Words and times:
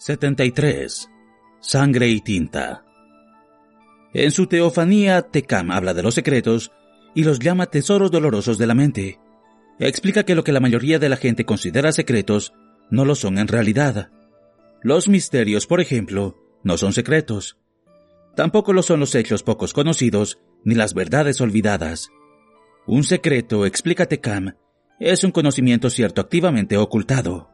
73. 0.00 1.10
Sangre 1.60 2.08
y 2.08 2.22
tinta. 2.22 2.86
En 4.14 4.30
su 4.30 4.46
teofanía, 4.46 5.20
Tecam 5.20 5.70
habla 5.70 5.92
de 5.92 6.02
los 6.02 6.14
secretos 6.14 6.72
y 7.14 7.22
los 7.22 7.38
llama 7.38 7.66
tesoros 7.66 8.10
dolorosos 8.10 8.56
de 8.56 8.66
la 8.66 8.74
mente. 8.74 9.20
Explica 9.78 10.22
que 10.22 10.34
lo 10.34 10.42
que 10.42 10.52
la 10.52 10.60
mayoría 10.60 10.98
de 10.98 11.10
la 11.10 11.18
gente 11.18 11.44
considera 11.44 11.92
secretos 11.92 12.54
no 12.90 13.04
lo 13.04 13.14
son 13.14 13.36
en 13.36 13.46
realidad. 13.46 14.10
Los 14.82 15.06
misterios, 15.06 15.66
por 15.66 15.82
ejemplo, 15.82 16.34
no 16.64 16.78
son 16.78 16.94
secretos. 16.94 17.58
Tampoco 18.34 18.72
lo 18.72 18.82
son 18.82 19.00
los 19.00 19.14
hechos 19.14 19.42
pocos 19.42 19.74
conocidos 19.74 20.38
ni 20.64 20.76
las 20.76 20.94
verdades 20.94 21.42
olvidadas. 21.42 22.08
Un 22.86 23.04
secreto, 23.04 23.66
explica 23.66 24.06
Tecam, 24.06 24.54
es 24.98 25.24
un 25.24 25.30
conocimiento 25.30 25.90
cierto 25.90 26.22
activamente 26.22 26.78
ocultado. 26.78 27.50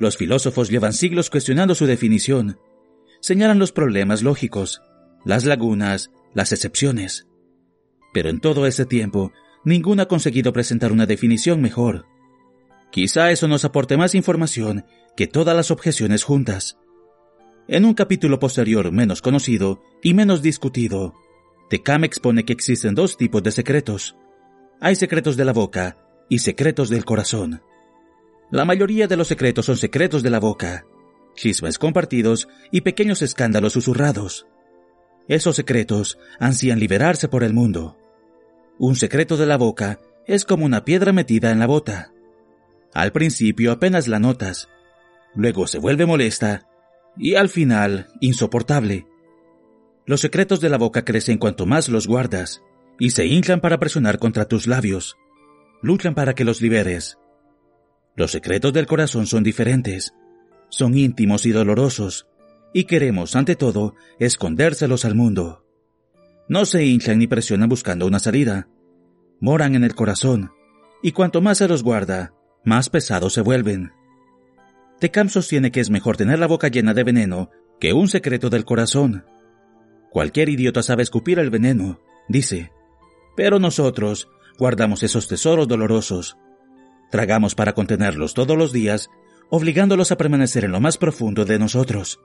Los 0.00 0.16
filósofos 0.16 0.70
llevan 0.70 0.94
siglos 0.94 1.28
cuestionando 1.28 1.74
su 1.74 1.84
definición. 1.84 2.58
Señalan 3.20 3.58
los 3.58 3.70
problemas 3.70 4.22
lógicos, 4.22 4.80
las 5.26 5.44
lagunas, 5.44 6.10
las 6.32 6.52
excepciones. 6.52 7.28
Pero 8.14 8.30
en 8.30 8.40
todo 8.40 8.66
ese 8.66 8.86
tiempo, 8.86 9.30
ninguno 9.62 10.02
ha 10.02 10.08
conseguido 10.08 10.54
presentar 10.54 10.90
una 10.90 11.04
definición 11.04 11.60
mejor. 11.60 12.06
Quizá 12.90 13.30
eso 13.30 13.46
nos 13.46 13.66
aporte 13.66 13.98
más 13.98 14.14
información 14.14 14.86
que 15.18 15.26
todas 15.26 15.54
las 15.54 15.70
objeciones 15.70 16.24
juntas. 16.24 16.78
En 17.68 17.84
un 17.84 17.92
capítulo 17.92 18.38
posterior 18.38 18.90
menos 18.92 19.20
conocido 19.20 19.82
y 20.02 20.14
menos 20.14 20.40
discutido, 20.40 21.12
Tecam 21.68 22.04
expone 22.04 22.46
que 22.46 22.54
existen 22.54 22.94
dos 22.94 23.18
tipos 23.18 23.42
de 23.42 23.52
secretos. 23.52 24.16
Hay 24.80 24.96
secretos 24.96 25.36
de 25.36 25.44
la 25.44 25.52
boca 25.52 25.98
y 26.30 26.38
secretos 26.38 26.88
del 26.88 27.04
corazón. 27.04 27.62
La 28.50 28.64
mayoría 28.64 29.06
de 29.06 29.16
los 29.16 29.28
secretos 29.28 29.66
son 29.66 29.76
secretos 29.76 30.24
de 30.24 30.30
la 30.30 30.40
boca, 30.40 30.84
chismes 31.34 31.78
compartidos 31.78 32.48
y 32.72 32.80
pequeños 32.80 33.22
escándalos 33.22 33.74
susurrados. 33.74 34.46
Esos 35.28 35.54
secretos 35.54 36.18
ansían 36.40 36.80
liberarse 36.80 37.28
por 37.28 37.44
el 37.44 37.54
mundo. 37.54 37.96
Un 38.78 38.96
secreto 38.96 39.36
de 39.36 39.46
la 39.46 39.56
boca 39.56 40.00
es 40.26 40.44
como 40.44 40.64
una 40.64 40.84
piedra 40.84 41.12
metida 41.12 41.52
en 41.52 41.60
la 41.60 41.66
bota. 41.66 42.12
Al 42.92 43.12
principio 43.12 43.70
apenas 43.70 44.08
la 44.08 44.18
notas, 44.18 44.68
luego 45.36 45.68
se 45.68 45.78
vuelve 45.78 46.06
molesta 46.06 46.66
y 47.16 47.36
al 47.36 47.48
final 47.48 48.08
insoportable. 48.20 49.06
Los 50.06 50.22
secretos 50.22 50.60
de 50.60 50.70
la 50.70 50.78
boca 50.78 51.04
crecen 51.04 51.38
cuanto 51.38 51.66
más 51.66 51.88
los 51.88 52.08
guardas 52.08 52.62
y 52.98 53.10
se 53.10 53.26
inflan 53.26 53.60
para 53.60 53.78
presionar 53.78 54.18
contra 54.18 54.46
tus 54.46 54.66
labios. 54.66 55.16
Luchan 55.82 56.16
para 56.16 56.34
que 56.34 56.44
los 56.44 56.60
liberes. 56.60 57.16
Los 58.20 58.32
secretos 58.32 58.74
del 58.74 58.86
corazón 58.86 59.26
son 59.26 59.42
diferentes, 59.42 60.12
son 60.68 60.94
íntimos 60.94 61.46
y 61.46 61.52
dolorosos, 61.52 62.26
y 62.74 62.84
queremos, 62.84 63.34
ante 63.34 63.56
todo, 63.56 63.94
escondérselos 64.18 65.06
al 65.06 65.14
mundo. 65.14 65.64
No 66.46 66.66
se 66.66 66.84
hinchan 66.84 67.18
ni 67.18 67.26
presionan 67.26 67.70
buscando 67.70 68.06
una 68.06 68.18
salida. 68.18 68.68
Moran 69.40 69.74
en 69.74 69.84
el 69.84 69.94
corazón, 69.94 70.50
y 71.02 71.12
cuanto 71.12 71.40
más 71.40 71.56
se 71.56 71.66
los 71.66 71.82
guarda, 71.82 72.34
más 72.62 72.90
pesados 72.90 73.32
se 73.32 73.40
vuelven. 73.40 73.90
Tecam 74.98 75.30
sostiene 75.30 75.72
que 75.72 75.80
es 75.80 75.88
mejor 75.88 76.18
tener 76.18 76.38
la 76.38 76.46
boca 76.46 76.68
llena 76.68 76.92
de 76.92 77.04
veneno 77.04 77.48
que 77.80 77.94
un 77.94 78.06
secreto 78.06 78.50
del 78.50 78.66
corazón. 78.66 79.24
Cualquier 80.10 80.50
idiota 80.50 80.82
sabe 80.82 81.04
escupir 81.04 81.38
el 81.38 81.48
veneno, 81.48 82.00
dice, 82.28 82.70
pero 83.34 83.58
nosotros 83.58 84.28
guardamos 84.58 85.02
esos 85.04 85.26
tesoros 85.26 85.66
dolorosos 85.66 86.36
Tragamos 87.10 87.54
para 87.54 87.74
contenerlos 87.74 88.34
todos 88.34 88.56
los 88.56 88.72
días, 88.72 89.10
obligándolos 89.50 90.12
a 90.12 90.16
permanecer 90.16 90.64
en 90.64 90.72
lo 90.72 90.80
más 90.80 90.96
profundo 90.96 91.44
de 91.44 91.58
nosotros. 91.58 92.20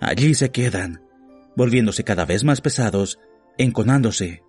Allí 0.00 0.34
se 0.34 0.50
quedan, 0.50 1.02
volviéndose 1.56 2.04
cada 2.04 2.24
vez 2.24 2.44
más 2.44 2.60
pesados, 2.60 3.18
enconándose. 3.58 4.42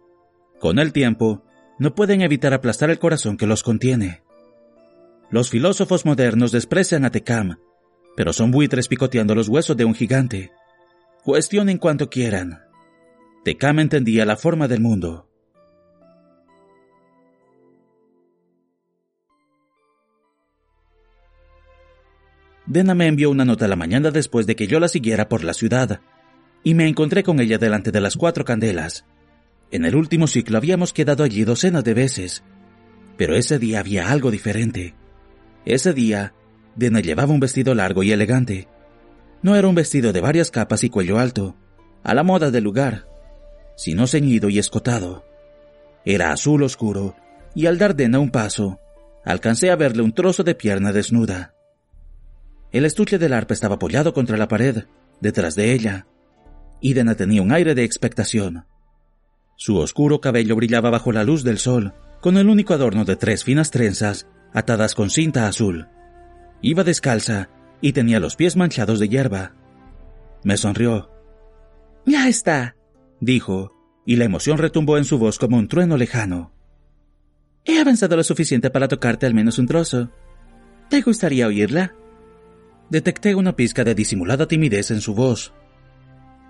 Con 0.60 0.80
el 0.80 0.92
tiempo, 0.92 1.44
no 1.80 1.96
pueden 1.96 2.22
evitar 2.22 2.54
aplastar 2.54 2.90
el 2.90 3.00
corazón 3.00 3.38
que 3.38 3.48
los 3.48 3.64
contiene. 3.64 4.22
Los 5.30 5.50
filósofos 5.50 6.06
modernos 6.06 6.52
desprecian 6.52 7.06
a 7.06 7.12
Tecam, 7.12 7.58
pero 8.16 8.34
son 8.34 8.52
buitres 8.52 8.88
picoteando 8.88 9.34
los 9.34 9.50
huesos 9.50 9.76
de 9.76 9.86
un 9.86 9.96
gigante. 9.96 10.52
Cuestionen 11.24 11.78
cuanto 11.78 12.10
quieran. 12.10 12.62
Tecam 13.44 13.80
entendía 13.80 14.26
la 14.26 14.38
forma 14.38 14.68
del 14.68 14.82
mundo. 14.82 15.30
Dena 22.66 22.96
me 22.96 23.08
envió 23.08 23.30
una 23.30 23.46
nota 23.46 23.68
la 23.68 23.76
mañana 23.76 24.12
después 24.12 24.48
de 24.48 24.56
que 24.56 24.68
yo 24.68 24.80
la 24.80 24.88
siguiera 24.88 25.28
por 25.28 25.44
la 25.44 25.54
ciudad, 25.54 26.00
y 26.64 26.74
me 26.74 26.88
encontré 26.88 27.24
con 27.24 27.40
ella 27.40 27.58
delante 27.58 27.92
de 27.92 28.00
las 28.00 28.16
cuatro 28.16 28.46
candelas. 28.46 29.06
En 29.72 29.86
el 29.86 29.96
último 29.96 30.28
ciclo 30.28 30.58
habíamos 30.58 30.94
quedado 30.94 31.24
allí 31.24 31.44
docenas 31.44 31.84
de 31.84 31.94
veces, 31.94 32.44
pero 33.18 33.36
ese 33.36 33.60
día 33.60 33.80
había 33.80 34.12
algo 34.12 34.32
diferente. 34.32 34.96
Ese 35.66 35.94
día, 35.94 36.34
Dena 36.76 37.02
llevaba 37.02 37.34
un 37.34 37.40
vestido 37.40 37.76
largo 37.76 38.04
y 38.04 38.12
elegante. 38.12 38.68
No 39.42 39.56
era 39.56 39.68
un 39.68 39.76
vestido 39.76 40.14
de 40.14 40.22
varias 40.22 40.52
capas 40.52 40.84
y 40.84 40.90
cuello 40.90 41.20
alto, 41.20 41.56
a 42.04 42.14
la 42.14 42.24
moda 42.24 42.50
del 42.50 42.64
lugar, 42.64 43.08
sino 43.76 44.08
ceñido 44.08 44.50
y 44.50 44.58
escotado. 44.58 45.26
Era 46.06 46.32
azul 46.32 46.64
oscuro, 46.64 47.16
y 47.56 47.66
al 47.66 47.78
dar 47.78 47.96
Dena 47.96 48.20
un 48.20 48.30
paso, 48.30 48.80
alcancé 49.26 49.70
a 49.70 49.76
verle 49.76 50.02
un 50.02 50.14
trozo 50.14 50.44
de 50.44 50.56
pierna 50.56 50.92
desnuda. 50.92 51.54
El 52.74 52.86
estuche 52.86 53.20
del 53.20 53.34
arpa 53.34 53.54
estaba 53.54 53.76
apoyado 53.76 54.16
contra 54.16 54.36
la 54.36 54.48
pared, 54.48 54.86
detrás 55.22 55.56
de 55.56 55.74
ella. 55.74 56.08
Idena 56.82 57.14
tenía 57.14 57.44
un 57.44 57.52
aire 57.52 57.76
de 57.76 57.84
expectación. 57.84 58.66
Su 59.56 59.78
oscuro 59.78 60.20
cabello 60.20 60.56
brillaba 60.56 60.90
bajo 60.90 61.12
la 61.12 61.24
luz 61.24 61.44
del 61.44 61.60
sol, 61.60 61.94
con 62.20 62.36
el 62.36 62.50
único 62.50 62.74
adorno 62.74 63.06
de 63.06 63.16
tres 63.16 63.44
finas 63.44 63.70
trenzas 63.70 64.28
atadas 64.54 64.96
con 64.96 65.12
cinta 65.12 65.48
azul. 65.48 65.88
Iba 66.64 66.84
descalza 66.84 67.50
y 67.80 67.94
tenía 67.94 68.20
los 68.20 68.36
pies 68.36 68.56
manchados 68.56 69.00
de 69.00 69.08
hierba. 69.08 69.54
Me 70.44 70.58
sonrió. 70.58 71.12
Ya 72.08 72.28
está, 72.28 72.76
dijo, 73.20 73.72
y 74.04 74.16
la 74.16 74.26
emoción 74.26 74.58
retumbó 74.58 74.98
en 74.98 75.06
su 75.06 75.20
voz 75.20 75.38
como 75.38 75.58
un 75.58 75.68
trueno 75.68 75.96
lejano. 75.96 76.52
He 77.66 77.80
avanzado 77.80 78.16
lo 78.16 78.24
suficiente 78.24 78.72
para 78.72 78.88
tocarte 78.88 79.28
al 79.28 79.36
menos 79.36 79.60
un 79.60 79.68
trozo. 79.68 80.10
¿Te 80.90 81.02
gustaría 81.02 81.48
oírla? 81.48 81.96
Detecté 82.94 83.34
una 83.34 83.56
pizca 83.56 83.84
de 83.84 83.96
disimulada 83.96 84.48
timidez 84.48 84.92
en 84.92 85.02
su 85.02 85.16
voz. 85.16 85.52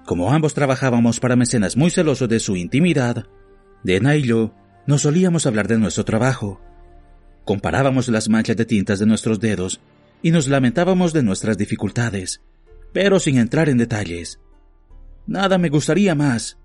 Como 0.06 0.34
ambos 0.34 0.54
trabajábamos 0.54 1.22
para 1.22 1.38
mecenas 1.38 1.78
muy 1.78 1.90
celosos 1.90 2.28
de 2.28 2.42
su 2.42 2.58
intimidad, 2.58 3.28
y 3.86 4.22
yo 4.24 4.53
no 4.86 4.98
solíamos 4.98 5.46
hablar 5.46 5.70
de 5.70 5.78
nuestro 5.78 6.03
trabajo. 6.03 6.59
Comparábamos 7.46 8.09
las 8.09 8.28
manchas 8.28 8.58
de 8.58 8.66
tintas 8.66 9.00
de 9.00 9.06
nuestros 9.06 9.40
dedos 9.40 9.80
y 10.22 10.32
nos 10.32 10.50
lamentábamos 10.50 11.14
de 11.14 11.24
nuestras 11.24 11.58
dificultades, 11.58 12.42
pero 12.92 13.22
sin 13.22 13.38
entrar 13.38 13.70
en 13.70 13.78
detalles. 13.78 14.42
Nada 15.26 15.58
me 15.58 15.70
gustaría 15.70 16.14
más, 16.14 16.58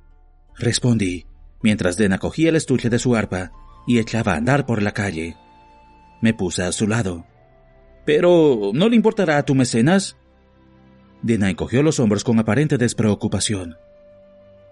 respondí, 0.57 1.27
mientras 1.63 1.97
Dena 1.97 2.19
cogía 2.19 2.49
el 2.49 2.57
estuche 2.57 2.91
de 2.91 2.99
su 2.99 3.15
arpa 3.15 3.53
y 3.87 4.01
echaba 4.01 4.33
a 4.33 4.39
andar 4.39 4.67
por 4.67 4.83
la 4.83 4.91
calle. 4.91 5.37
Me 6.21 6.35
puse 6.35 6.65
a 6.65 6.73
su 6.73 6.89
lado. 6.89 7.27
Pero, 8.09 8.71
¿no 8.73 8.89
le 8.89 8.97
importará 8.97 9.37
a 9.37 9.43
tu 9.43 9.55
mecenas? 9.55 10.17
Dena 11.21 11.51
encogió 11.51 11.83
los 11.83 12.01
hombros 12.01 12.25
con 12.25 12.39
aparente 12.39 12.79
despreocupación. 12.79 13.77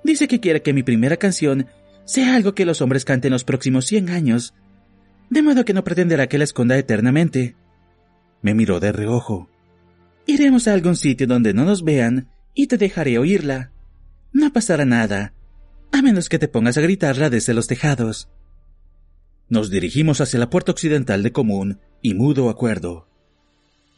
Dice 0.02 0.26
que 0.26 0.41
quiere 0.41 0.62
que 0.62 0.72
mi 0.72 0.82
primera 0.82 1.19
canción 1.19 1.66
sea 2.06 2.34
algo 2.34 2.54
que 2.54 2.64
los 2.64 2.80
hombres 2.80 3.04
canten 3.04 3.32
los 3.32 3.44
próximos 3.44 3.84
cien 3.84 4.08
años, 4.08 4.54
de 5.28 5.42
modo 5.42 5.66
que 5.66 5.74
no 5.74 5.84
pretenderá 5.84 6.28
que 6.28 6.38
la 6.38 6.44
esconda 6.44 6.78
eternamente. 6.78 7.56
Me 8.41 8.54
miró 8.54 8.80
de 8.80 8.91
reojo. 8.91 9.50
Iremos 10.24 10.66
a 10.66 10.72
algún 10.72 10.97
sitio 10.97 11.27
donde 11.27 11.53
no 11.53 11.66
nos 11.66 11.84
vean 11.84 12.30
y 12.54 12.68
te 12.68 12.78
dejaré 12.78 13.18
oírla. 13.18 13.71
No 14.32 14.50
pasará 14.50 14.86
nada, 14.86 15.34
a 15.92 16.00
menos 16.00 16.30
que 16.30 16.39
te 16.39 16.48
pongas 16.48 16.78
a 16.78 16.80
gritarla 16.80 17.28
desde 17.28 17.53
los 17.53 17.66
tejados. 17.66 18.30
Nos 19.50 19.68
dirigimos 19.68 20.22
hacia 20.22 20.39
la 20.39 20.48
puerta 20.48 20.72
occidental 20.72 21.22
de 21.22 21.32
común 21.32 21.80
y 22.00 22.15
mudo 22.15 22.48
acuerdo. 22.48 23.09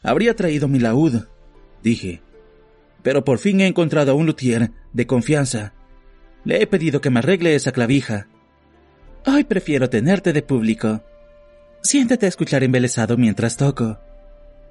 Habría 0.01 0.35
traído 0.35 0.67
mi 0.67 0.79
laúd, 0.79 1.25
dije. 1.83 2.21
Pero 3.03 3.23
por 3.23 3.39
fin 3.39 3.61
he 3.61 3.67
encontrado 3.67 4.11
a 4.11 4.15
un 4.15 4.25
luthier 4.25 4.71
de 4.93 5.07
confianza. 5.07 5.73
Le 6.43 6.61
he 6.61 6.67
pedido 6.67 7.01
que 7.01 7.09
me 7.09 7.19
arregle 7.19 7.55
esa 7.55 7.71
clavija. 7.71 8.27
Hoy 9.25 9.43
prefiero 9.43 9.89
tenerte 9.89 10.33
de 10.33 10.41
público. 10.41 11.03
Siéntate 11.81 12.25
a 12.25 12.29
escuchar 12.29 12.63
embelesado 12.63 13.17
mientras 13.17 13.57
toco. 13.57 13.99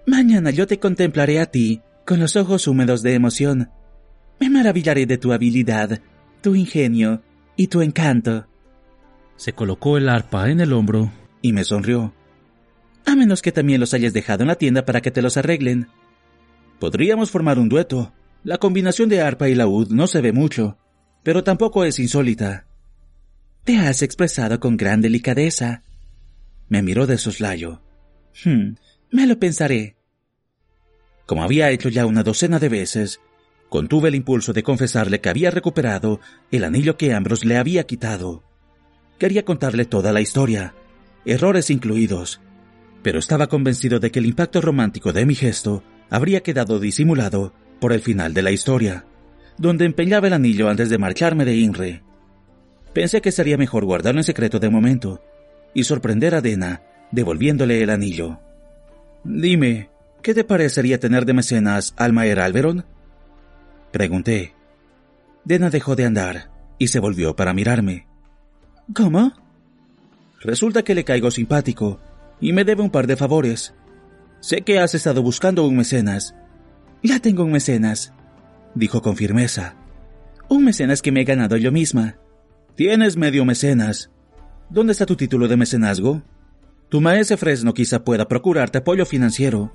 Mañana 0.07 0.51
yo 0.51 0.67
te 0.67 0.79
contemplaré 0.79 1.41
a 1.41 1.47
ti 1.47 1.83
con 2.07 2.21
los 2.21 2.37
ojos 2.37 2.67
húmedos 2.67 3.03
de 3.03 3.15
emoción. 3.15 3.71
Me 4.41 4.49
maravillaré 4.49 5.05
de 5.07 5.19
tu 5.19 5.33
habilidad, 5.33 6.01
tu 6.41 6.55
ingenio 6.55 7.23
y 7.57 7.67
tu 7.67 7.83
encanto. 7.83 8.47
Se 9.37 9.53
colocó 9.53 9.99
el 9.99 10.09
arpa 10.09 10.51
en 10.51 10.61
el 10.61 10.73
hombro 10.73 11.13
y 11.43 11.53
me 11.53 11.65
sonrió 11.65 12.15
a 13.07 13.17
menos 13.17 13.43
que 13.43 13.53
también 13.53 13.81
los 13.81 13.95
hayas 13.95 14.13
dejado 14.13 14.43
en 14.43 14.49
la 14.49 14.57
tienda 14.57 14.85
para 14.85 15.01
que 15.01 15.11
te 15.11 15.23
los 15.23 15.37
arreglen. 15.37 15.89
Podríamos 16.79 17.31
formar 17.31 17.59
un 17.59 17.69
dueto. 17.69 18.13
La 18.45 18.59
combinación 18.59 19.09
de 19.09 19.21
arpa 19.21 19.49
y 19.49 19.55
laúd 19.55 19.91
no 19.91 20.07
se 20.07 20.21
ve 20.21 20.33
mucho, 20.33 20.79
pero 21.23 21.43
tampoco 21.43 21.85
es 21.85 21.99
insólita. 21.99 22.67
Te 23.65 23.77
has 23.79 24.03
expresado 24.03 24.61
con 24.61 24.77
gran 24.77 25.03
delicadeza. 25.03 25.83
Me 26.69 26.83
miró 26.83 27.07
de 27.07 27.19
soslayo. 27.19 27.83
Hmm, 28.45 28.75
me 29.11 29.27
lo 29.27 29.39
pensaré. 29.39 29.97
Como 31.27 31.43
había 31.43 31.71
hecho 31.71 31.89
ya 31.89 32.07
una 32.07 32.23
docena 32.23 32.59
de 32.59 32.69
veces, 32.69 33.21
contuve 33.69 34.09
el 34.09 34.15
impulso 34.15 34.53
de 34.53 34.63
confesarle 34.63 35.21
que 35.21 35.29
había 35.29 35.51
recuperado 35.51 36.21
el 36.51 36.65
anillo 36.65 36.97
que 36.97 37.13
Ambrose 37.13 37.47
le 37.47 37.59
había 37.59 37.85
quitado. 37.85 38.45
Quería 39.19 39.45
contarle 39.45 39.85
toda 39.85 40.13
la 40.13 40.21
historia, 40.21 40.75
errores 41.27 41.69
incluidos, 41.71 42.41
pero 43.03 43.19
estaba 43.19 43.47
convencido 43.47 44.01
de 44.01 44.11
que 44.11 44.19
el 44.19 44.27
impacto 44.27 44.61
romántico 44.61 45.13
de 45.13 45.27
mi 45.27 45.35
gesto 45.35 45.83
habría 46.11 46.43
quedado 46.43 46.79
disimulado 46.79 47.53
por 47.81 47.93
el 47.93 48.01
final 48.01 48.35
de 48.35 48.43
la 48.43 48.51
historia, 48.51 49.05
donde 49.57 49.85
empeñaba 49.85 50.27
el 50.27 50.33
anillo 50.33 50.69
antes 50.69 50.91
de 50.91 50.99
marcharme 50.99 51.45
de 51.45 51.57
Inre. 51.57 52.03
Pensé 52.93 53.21
que 53.21 53.33
sería 53.33 53.57
mejor 53.57 53.85
guardarlo 53.85 54.21
en 54.21 54.25
secreto 54.25 54.59
de 54.59 54.71
momento 54.71 55.23
y 55.75 55.85
sorprender 55.85 56.35
a 56.35 56.41
Dena 56.41 56.83
devolviéndole 57.11 57.83
el 57.83 57.91
anillo. 57.91 58.41
Dime, 59.25 59.91
¿qué 60.23 60.35
te 60.35 60.45
parecería 60.45 60.99
tener 60.99 61.25
de 61.25 61.35
mecenas 61.35 61.95
al 61.97 62.13
Maer 62.13 62.41
Alberon? 62.41 62.85
Pregunté. 63.93 64.55
Dena 65.45 65.71
dejó 65.71 65.97
de 65.97 66.05
andar 66.05 66.51
y 66.79 66.89
se 66.89 67.01
volvió 67.01 67.35
para 67.37 67.55
mirarme. 67.55 68.07
¿Cómo? 68.95 69.33
Resulta 70.41 70.83
que 70.83 70.95
le 70.95 71.05
caigo 71.05 71.31
simpático 71.31 72.01
y 72.41 72.53
me 72.53 72.65
debe 72.65 72.83
un 72.83 72.91
par 72.91 73.07
de 73.07 73.17
favores. 73.17 73.75
Sé 74.41 74.63
que 74.63 74.79
has 74.79 74.95
estado 74.95 75.23
buscando 75.23 75.67
un 75.67 75.77
mecenas. 75.77 76.35
Ya 77.03 77.21
tengo 77.21 77.45
un 77.45 77.53
mecenas, 77.53 78.13
dijo 78.75 79.03
con 79.03 79.17
firmeza. 79.17 79.77
Un 80.49 80.65
mecenas 80.65 81.03
que 81.03 81.13
me 81.13 81.23
he 81.23 81.25
ganado 81.25 81.57
yo 81.57 81.73
misma. 81.73 82.17
Tienes 82.75 83.17
medio 83.17 83.45
mecenas. 83.45 84.11
¿Dónde 84.71 84.93
está 84.93 85.07
tu 85.07 85.17
título 85.17 85.49
de 85.49 85.57
mecenazgo? 85.57 86.23
Tu 86.89 87.01
maese 87.01 87.37
Fresno 87.37 87.75
quizá 87.75 88.05
pueda 88.05 88.29
procurarte 88.29 88.79
apoyo 88.79 89.05
financiero, 89.05 89.73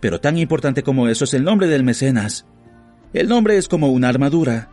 pero 0.00 0.20
tan 0.20 0.38
importante 0.38 0.82
como 0.82 1.08
eso 1.08 1.24
es 1.24 1.34
el 1.34 1.44
nombre 1.44 1.66
del 1.66 1.82
mecenas. 1.82 2.46
El 3.12 3.28
nombre 3.28 3.56
es 3.56 3.68
como 3.68 3.88
una 3.88 4.08
armadura. 4.08 4.68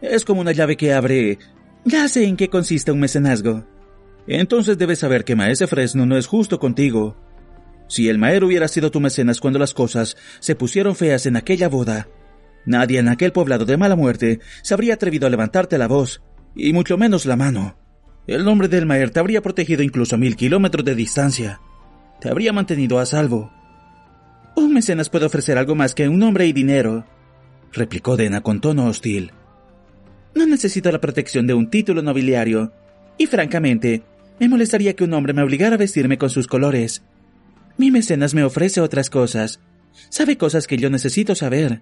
Es 0.00 0.24
como 0.24 0.40
una 0.40 0.52
llave 0.52 0.76
que 0.76 0.92
abre... 0.92 1.38
Ya 1.84 2.08
sé 2.08 2.24
en 2.24 2.36
qué 2.36 2.48
consiste 2.48 2.92
un 2.92 3.00
mecenazgo. 3.00 3.64
Entonces 4.26 4.78
debes 4.78 5.00
saber 5.00 5.24
que 5.24 5.36
Maese 5.36 5.66
Fresno 5.66 6.06
no 6.06 6.16
es 6.16 6.26
justo 6.26 6.58
contigo. 6.58 7.16
Si 7.88 8.08
el 8.08 8.18
Maer 8.18 8.44
hubiera 8.44 8.68
sido 8.68 8.90
tu 8.90 9.00
mecenas 9.00 9.40
cuando 9.40 9.58
las 9.58 9.74
cosas 9.74 10.16
se 10.40 10.54
pusieron 10.54 10.96
feas 10.96 11.26
en 11.26 11.36
aquella 11.36 11.68
boda, 11.68 12.08
nadie 12.64 12.98
en 12.98 13.08
aquel 13.08 13.32
poblado 13.32 13.64
de 13.64 13.76
mala 13.76 13.96
muerte 13.96 14.40
se 14.62 14.74
habría 14.74 14.94
atrevido 14.94 15.26
a 15.26 15.30
levantarte 15.30 15.76
la 15.78 15.88
voz, 15.88 16.22
y 16.54 16.72
mucho 16.72 16.96
menos 16.96 17.26
la 17.26 17.36
mano. 17.36 17.76
El 18.26 18.44
nombre 18.44 18.68
del 18.68 18.86
Maer 18.86 19.10
te 19.10 19.20
habría 19.20 19.42
protegido 19.42 19.82
incluso 19.82 20.14
a 20.14 20.18
mil 20.18 20.36
kilómetros 20.36 20.84
de 20.84 20.94
distancia. 20.94 21.60
Te 22.20 22.30
habría 22.30 22.52
mantenido 22.52 22.98
a 22.98 23.06
salvo. 23.06 23.52
Un 24.54 24.72
mecenas 24.72 25.10
puede 25.10 25.26
ofrecer 25.26 25.58
algo 25.58 25.74
más 25.74 25.94
que 25.94 26.08
un 26.08 26.18
nombre 26.18 26.46
y 26.46 26.52
dinero, 26.52 27.04
replicó 27.72 28.16
Dena 28.16 28.42
con 28.42 28.60
tono 28.60 28.86
hostil. 28.86 29.32
No 30.34 30.46
necesito 30.46 30.90
la 30.92 31.00
protección 31.00 31.46
de 31.46 31.54
un 31.54 31.68
título 31.68 32.00
nobiliario, 32.00 32.72
y 33.18 33.26
francamente, 33.26 34.02
me 34.38 34.48
molestaría 34.48 34.94
que 34.94 35.04
un 35.04 35.14
hombre 35.14 35.32
me 35.32 35.42
obligara 35.42 35.74
a 35.74 35.78
vestirme 35.78 36.18
con 36.18 36.30
sus 36.30 36.46
colores. 36.46 37.02
Mi 37.78 37.90
mecenas 37.90 38.34
me 38.34 38.44
ofrece 38.44 38.80
otras 38.80 39.10
cosas. 39.10 39.60
Sabe 40.08 40.36
cosas 40.36 40.66
que 40.66 40.76
yo 40.76 40.90
necesito 40.90 41.34
saber. 41.34 41.80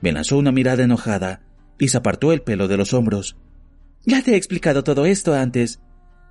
Me 0.00 0.12
lanzó 0.12 0.38
una 0.38 0.52
mirada 0.52 0.84
enojada 0.84 1.40
y 1.78 1.88
se 1.88 1.98
apartó 1.98 2.32
el 2.32 2.42
pelo 2.42 2.68
de 2.68 2.76
los 2.76 2.94
hombros. 2.94 3.36
Ya 4.04 4.22
te 4.22 4.32
he 4.32 4.36
explicado 4.36 4.84
todo 4.84 5.06
esto 5.06 5.34
antes. 5.34 5.80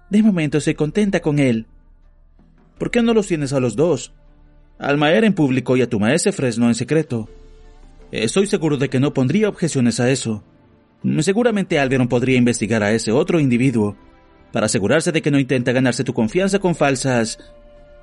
De 0.10 0.24
momento 0.24 0.60
soy 0.62 0.76
contenta 0.76 1.20
con 1.22 1.40
él. 1.40 1.68
¿Por 2.78 2.92
qué 2.92 3.02
no 3.02 3.14
los 3.14 3.28
tienes 3.28 3.54
a 3.54 3.60
los 3.60 3.76
dos? 3.76 4.14
Al 4.80 4.98
Maer 4.98 5.26
en 5.26 5.34
público 5.34 5.76
y 5.76 5.82
a 5.82 5.90
tu 5.90 6.00
maese 6.00 6.32
Fresno 6.32 6.68
en 6.68 6.76
secreto. 6.76 7.30
Estoy 8.12 8.48
seguro 8.48 8.78
de 8.78 8.90
que 8.90 9.00
no 9.00 9.14
pondría 9.14 9.50
objeciones 9.50 10.00
a 10.00 10.10
eso. 10.10 10.44
Seguramente 11.20 11.80
Alberon 11.80 12.08
podría 12.08 12.38
investigar 12.38 12.84
a 12.84 12.92
ese 12.92 13.12
otro 13.12 13.40
individuo 13.40 13.98
para 14.52 14.68
asegurarse 14.68 15.12
de 15.12 15.22
que 15.22 15.32
no 15.32 15.40
intenta 15.40 15.72
ganarse 15.72 16.04
tu 16.04 16.14
confianza 16.14 16.60
con 16.60 16.76
falsas. 16.76 17.40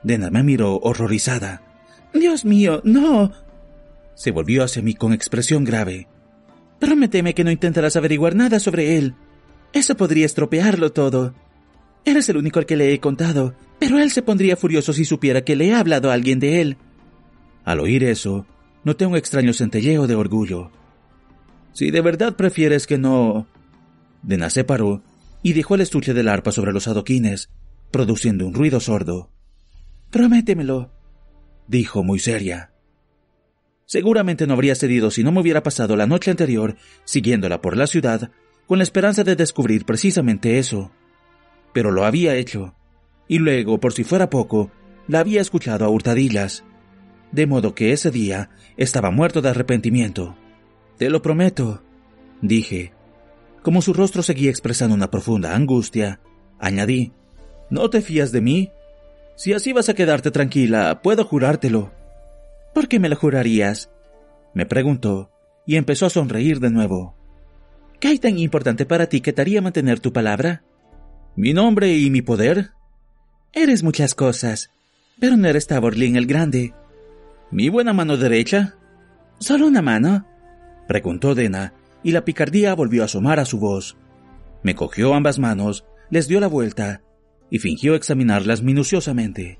Dena 0.02 0.30
me 0.30 0.42
miró 0.42 0.78
horrorizada. 0.82 1.62
Dios 2.12 2.44
mío, 2.44 2.80
no. 2.84 3.32
Se 4.14 4.30
volvió 4.30 4.62
hacia 4.62 4.82
mí 4.82 4.94
con 4.94 5.12
expresión 5.12 5.64
grave. 5.64 6.06
Prométeme 6.78 7.34
que 7.34 7.44
no 7.44 7.50
intentarás 7.50 7.96
averiguar 7.96 8.36
nada 8.36 8.60
sobre 8.60 8.96
él. 8.96 9.14
Eso 9.72 9.96
podría 9.96 10.26
estropearlo 10.26 10.92
todo. 10.92 11.34
Eres 12.04 12.28
el 12.28 12.36
único 12.36 12.58
al 12.58 12.66
que 12.66 12.76
le 12.76 12.92
he 12.92 13.00
contado, 13.00 13.54
pero 13.78 13.98
él 13.98 14.10
se 14.10 14.22
pondría 14.22 14.56
furioso 14.56 14.92
si 14.92 15.04
supiera 15.04 15.42
que 15.42 15.56
le 15.56 15.68
he 15.68 15.74
hablado 15.74 16.10
a 16.10 16.14
alguien 16.14 16.38
de 16.38 16.60
él. 16.60 16.76
Al 17.64 17.80
oír 17.80 18.04
eso, 18.04 18.46
noté 18.84 19.06
un 19.06 19.16
extraño 19.16 19.54
centelleo 19.54 20.06
de 20.06 20.14
orgullo. 20.14 20.70
Si 21.72 21.90
de 21.90 22.02
verdad 22.02 22.36
prefieres 22.36 22.86
que 22.86 22.98
no... 22.98 23.46
Dena 24.22 24.50
se 24.50 24.64
paró 24.64 25.02
y 25.44 25.52
dejó 25.52 25.74
el 25.74 25.82
estuche 25.82 26.14
del 26.14 26.28
arpa 26.28 26.50
sobre 26.50 26.72
los 26.72 26.88
adoquines, 26.88 27.50
produciendo 27.90 28.46
un 28.46 28.54
ruido 28.54 28.80
sordo. 28.80 29.30
Prométemelo, 30.10 30.90
dijo 31.68 32.02
muy 32.02 32.18
seria. 32.18 32.72
Seguramente 33.84 34.46
no 34.46 34.54
habría 34.54 34.74
cedido 34.74 35.10
si 35.10 35.22
no 35.22 35.32
me 35.32 35.42
hubiera 35.42 35.62
pasado 35.62 35.96
la 35.96 36.06
noche 36.06 36.30
anterior 36.30 36.76
siguiéndola 37.04 37.60
por 37.60 37.76
la 37.76 37.86
ciudad 37.86 38.30
con 38.66 38.78
la 38.78 38.84
esperanza 38.84 39.22
de 39.22 39.36
descubrir 39.36 39.84
precisamente 39.84 40.58
eso. 40.58 40.90
Pero 41.74 41.90
lo 41.90 42.06
había 42.06 42.34
hecho, 42.36 42.74
y 43.28 43.38
luego, 43.38 43.78
por 43.80 43.92
si 43.92 44.02
fuera 44.02 44.30
poco, 44.30 44.70
la 45.08 45.18
había 45.18 45.42
escuchado 45.42 45.84
a 45.84 45.90
hurtadillas, 45.90 46.64
de 47.32 47.46
modo 47.46 47.74
que 47.74 47.92
ese 47.92 48.10
día 48.10 48.48
estaba 48.78 49.10
muerto 49.10 49.42
de 49.42 49.50
arrepentimiento. 49.50 50.38
Te 50.96 51.10
lo 51.10 51.20
prometo, 51.20 51.82
dije. 52.40 52.93
Como 53.64 53.80
su 53.80 53.94
rostro 53.94 54.22
seguía 54.22 54.50
expresando 54.50 54.94
una 54.94 55.10
profunda 55.10 55.56
angustia, 55.56 56.20
añadí, 56.60 57.12
¿No 57.70 57.88
te 57.88 58.02
fías 58.02 58.30
de 58.30 58.42
mí? 58.42 58.70
Si 59.36 59.54
así 59.54 59.72
vas 59.72 59.88
a 59.88 59.94
quedarte 59.94 60.30
tranquila, 60.30 61.00
puedo 61.02 61.24
jurártelo. 61.24 61.90
¿Por 62.74 62.88
qué 62.88 63.00
me 63.00 63.08
lo 63.08 63.16
jurarías? 63.16 63.90
me 64.52 64.66
preguntó, 64.66 65.30
y 65.66 65.76
empezó 65.76 66.04
a 66.04 66.10
sonreír 66.10 66.60
de 66.60 66.70
nuevo. 66.70 67.16
¿Qué 68.00 68.08
hay 68.08 68.18
tan 68.18 68.38
importante 68.38 68.84
para 68.84 69.08
ti 69.08 69.22
que 69.22 69.32
te 69.32 69.40
haría 69.40 69.62
mantener 69.62 69.98
tu 69.98 70.12
palabra? 70.12 70.62
¿Mi 71.34 71.54
nombre 71.54 71.96
y 71.96 72.10
mi 72.10 72.20
poder? 72.20 72.72
Eres 73.54 73.82
muchas 73.82 74.14
cosas, 74.14 74.70
pero 75.18 75.38
no 75.38 75.48
eres 75.48 75.66
Taborlin 75.66 76.16
el 76.16 76.26
Grande. 76.26 76.74
¿Mi 77.50 77.70
buena 77.70 77.94
mano 77.94 78.18
derecha? 78.18 78.76
¿Solo 79.38 79.66
una 79.66 79.80
mano? 79.80 80.26
Preguntó 80.86 81.34
Dena, 81.34 81.72
y 82.04 82.12
la 82.12 82.24
picardía 82.24 82.74
volvió 82.74 83.02
a 83.02 83.06
asomar 83.06 83.40
a 83.40 83.44
su 83.44 83.58
voz. 83.58 83.96
Me 84.62 84.76
cogió 84.76 85.14
ambas 85.14 85.40
manos, 85.40 85.84
les 86.10 86.28
dio 86.28 86.38
la 86.38 86.46
vuelta, 86.46 87.02
y 87.50 87.58
fingió 87.58 87.96
examinarlas 87.96 88.62
minuciosamente. 88.62 89.58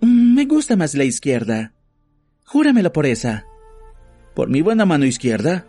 Mm, 0.00 0.34
me 0.34 0.44
gusta 0.44 0.76
más 0.76 0.94
la 0.94 1.04
izquierda. 1.04 1.74
Júramelo 2.44 2.92
por 2.92 3.06
esa. 3.06 3.46
¿Por 4.34 4.48
mi 4.48 4.60
buena 4.60 4.84
mano 4.84 5.06
izquierda? 5.06 5.66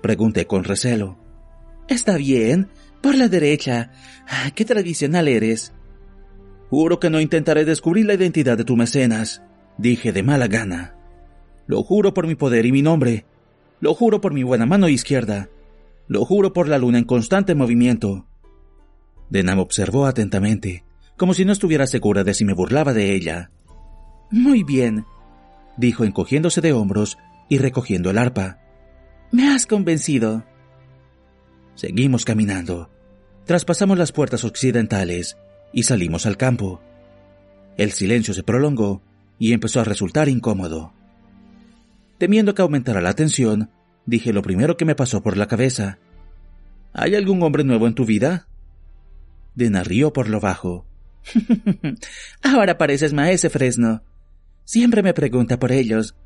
Pregunté 0.00 0.46
con 0.46 0.64
recelo. 0.64 1.18
Está 1.88 2.16
bien, 2.16 2.68
por 3.02 3.14
la 3.14 3.28
derecha. 3.28 3.90
Ah, 4.28 4.50
qué 4.54 4.64
tradicional 4.64 5.28
eres. 5.28 5.72
Juro 6.70 6.98
que 6.98 7.10
no 7.10 7.20
intentaré 7.20 7.64
descubrir 7.64 8.06
la 8.06 8.14
identidad 8.14 8.56
de 8.56 8.64
tu 8.64 8.76
mecenas, 8.76 9.42
dije 9.78 10.12
de 10.12 10.22
mala 10.22 10.48
gana. 10.48 10.96
Lo 11.66 11.82
juro 11.82 12.14
por 12.14 12.26
mi 12.26 12.34
poder 12.34 12.66
y 12.66 12.72
mi 12.72 12.82
nombre. 12.82 13.26
Lo 13.80 13.94
juro 13.94 14.20
por 14.20 14.32
mi 14.32 14.42
buena 14.42 14.66
mano 14.66 14.88
izquierda. 14.88 15.48
Lo 16.06 16.24
juro 16.24 16.52
por 16.52 16.68
la 16.68 16.78
luna 16.78 16.98
en 16.98 17.04
constante 17.04 17.54
movimiento. 17.54 18.26
Dena 19.30 19.54
me 19.54 19.62
observó 19.62 20.06
atentamente, 20.06 20.84
como 21.16 21.34
si 21.34 21.44
no 21.44 21.52
estuviera 21.52 21.86
segura 21.86 22.24
de 22.24 22.34
si 22.34 22.44
me 22.44 22.52
burlaba 22.52 22.92
de 22.92 23.14
ella. 23.14 23.50
Muy 24.30 24.62
bien, 24.62 25.04
dijo 25.76 26.04
encogiéndose 26.04 26.60
de 26.60 26.72
hombros 26.72 27.18
y 27.48 27.58
recogiendo 27.58 28.10
el 28.10 28.18
arpa. 28.18 28.58
Me 29.32 29.48
has 29.48 29.66
convencido. 29.66 30.44
Seguimos 31.74 32.24
caminando. 32.24 32.90
Traspasamos 33.44 33.98
las 33.98 34.12
puertas 34.12 34.44
occidentales 34.44 35.36
y 35.72 35.82
salimos 35.82 36.26
al 36.26 36.36
campo. 36.36 36.80
El 37.76 37.92
silencio 37.92 38.32
se 38.32 38.42
prolongó 38.42 39.02
y 39.38 39.52
empezó 39.52 39.80
a 39.80 39.84
resultar 39.84 40.28
incómodo. 40.28 40.92
Temiendo 42.24 42.54
que 42.54 42.62
aumentara 42.62 43.02
la 43.02 43.12
tensión, 43.12 43.68
dije 44.06 44.32
lo 44.32 44.40
primero 44.40 44.78
que 44.78 44.86
me 44.86 44.94
pasó 44.94 45.22
por 45.22 45.36
la 45.36 45.46
cabeza. 45.46 45.98
¿Hay 46.94 47.14
algún 47.16 47.42
hombre 47.42 47.64
nuevo 47.64 47.86
en 47.86 47.94
tu 47.94 48.06
vida? 48.06 48.48
Dena 49.54 49.84
rió 49.84 50.10
por 50.10 50.30
lo 50.30 50.40
bajo. 50.40 50.86
Ahora 52.42 52.78
pareces 52.78 53.12
maese 53.12 53.50
Fresno. 53.50 54.04
Siempre 54.64 55.02
me 55.02 55.12
pregunta 55.12 55.58
por 55.58 55.70
ellos. 55.70 56.16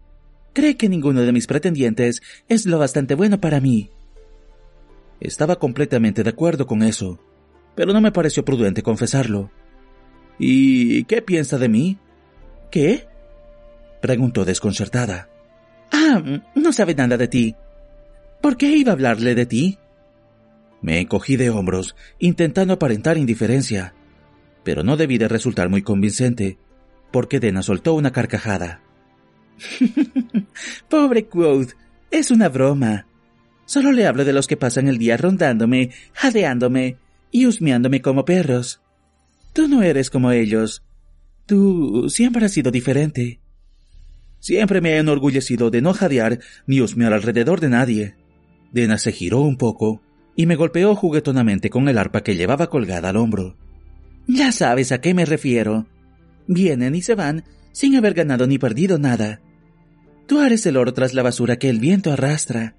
Cree 0.52 0.76
que 0.76 0.88
ninguno 0.88 1.22
de 1.22 1.32
mis 1.32 1.48
pretendientes 1.48 2.22
es 2.48 2.64
lo 2.64 2.78
bastante 2.78 3.16
bueno 3.16 3.40
para 3.40 3.60
mí. 3.60 3.90
Estaba 5.18 5.56
completamente 5.56 6.22
de 6.22 6.30
acuerdo 6.30 6.68
con 6.68 6.84
eso, 6.84 7.18
pero 7.74 7.92
no 7.92 8.00
me 8.00 8.12
pareció 8.12 8.44
prudente 8.44 8.84
confesarlo. 8.84 9.50
¿Y 10.38 11.02
qué 11.06 11.22
piensa 11.22 11.58
de 11.58 11.68
mí? 11.68 11.98
¿Qué? 12.70 13.08
preguntó 14.00 14.44
desconcertada. 14.44 15.28
Ah, 15.92 16.22
no 16.54 16.72
sabe 16.72 16.94
nada 16.94 17.16
de 17.16 17.28
ti. 17.28 17.54
¿Por 18.40 18.56
qué 18.56 18.76
iba 18.76 18.92
a 18.92 18.94
hablarle 18.94 19.34
de 19.34 19.46
ti? 19.46 19.78
Me 20.80 21.00
encogí 21.00 21.36
de 21.36 21.50
hombros, 21.50 21.96
intentando 22.18 22.74
aparentar 22.74 23.18
indiferencia, 23.18 23.94
pero 24.62 24.84
no 24.84 24.96
debí 24.96 25.18
de 25.18 25.28
resultar 25.28 25.68
muy 25.68 25.82
convincente, 25.82 26.58
porque 27.10 27.40
Dena 27.40 27.62
soltó 27.62 27.94
una 27.94 28.12
carcajada. 28.12 28.80
Pobre 30.88 31.26
Quoth, 31.26 31.72
es 32.10 32.30
una 32.30 32.48
broma. 32.48 33.06
Solo 33.64 33.92
le 33.92 34.06
hablo 34.06 34.24
de 34.24 34.32
los 34.32 34.46
que 34.46 34.56
pasan 34.56 34.88
el 34.88 34.98
día 34.98 35.16
rondándome, 35.16 35.90
jadeándome 36.12 36.96
y 37.30 37.46
husmeándome 37.46 38.00
como 38.00 38.24
perros. 38.24 38.80
Tú 39.52 39.68
no 39.68 39.82
eres 39.82 40.10
como 40.10 40.30
ellos. 40.30 40.82
Tú 41.46 42.08
siempre 42.08 42.46
has 42.46 42.52
sido 42.52 42.70
diferente. 42.70 43.40
Siempre 44.40 44.80
me 44.80 44.92
he 44.92 44.98
enorgullecido 44.98 45.70
de 45.70 45.82
no 45.82 45.92
jadear 45.92 46.40
ni 46.66 46.80
husmear 46.80 47.12
alrededor 47.12 47.60
de 47.60 47.68
nadie. 47.68 48.14
Dena 48.72 48.98
se 48.98 49.12
giró 49.12 49.40
un 49.40 49.56
poco 49.56 50.02
y 50.36 50.46
me 50.46 50.56
golpeó 50.56 50.94
juguetonamente 50.94 51.70
con 51.70 51.88
el 51.88 51.98
arpa 51.98 52.22
que 52.22 52.36
llevaba 52.36 52.70
colgada 52.70 53.08
al 53.08 53.16
hombro. 53.16 53.56
Ya 54.26 54.52
sabes 54.52 54.92
a 54.92 55.00
qué 55.00 55.14
me 55.14 55.24
refiero. 55.24 55.86
Vienen 56.46 56.94
y 56.94 57.02
se 57.02 57.14
van 57.14 57.44
sin 57.72 57.96
haber 57.96 58.14
ganado 58.14 58.46
ni 58.46 58.58
perdido 58.58 58.98
nada. 58.98 59.40
Tú 60.26 60.40
eres 60.42 60.66
el 60.66 60.76
oro 60.76 60.92
tras 60.92 61.14
la 61.14 61.22
basura 61.22 61.58
que 61.58 61.70
el 61.70 61.80
viento 61.80 62.12
arrastra. 62.12 62.76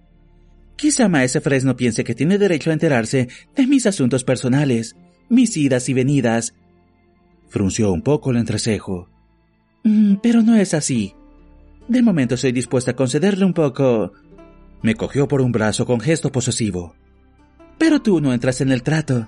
Quizá 0.75 1.09
Maese 1.09 1.41
Fresno 1.41 1.75
piense 1.75 2.03
que 2.03 2.15
tiene 2.15 2.37
derecho 2.37 2.69
a 2.69 2.73
enterarse 2.73 3.27
de 3.55 3.67
mis 3.67 3.85
asuntos 3.85 4.23
personales, 4.23 4.95
mis 5.27 5.57
idas 5.57 5.89
y 5.89 5.93
venidas. 5.93 6.53
Frunció 7.49 7.91
un 7.91 8.03
poco 8.03 8.31
el 8.31 8.37
entrecejo. 8.37 9.09
Mm, 9.83 10.15
pero 10.21 10.43
no 10.43 10.55
es 10.55 10.73
así. 10.73 11.15
De 11.89 12.03
momento 12.03 12.37
soy 12.37 12.51
dispuesta 12.51 12.91
a 12.91 12.95
concederle 12.95 13.43
un 13.45 13.53
poco. 13.53 14.13
Me 14.83 14.93
cogió 14.93 15.27
por 15.27 15.41
un 15.41 15.51
brazo 15.51 15.87
con 15.87 15.99
gesto 15.99 16.31
posesivo. 16.31 16.93
Pero 17.79 17.99
tú 17.99 18.21
no 18.21 18.31
entras 18.31 18.61
en 18.61 18.71
el 18.71 18.83
trato, 18.83 19.27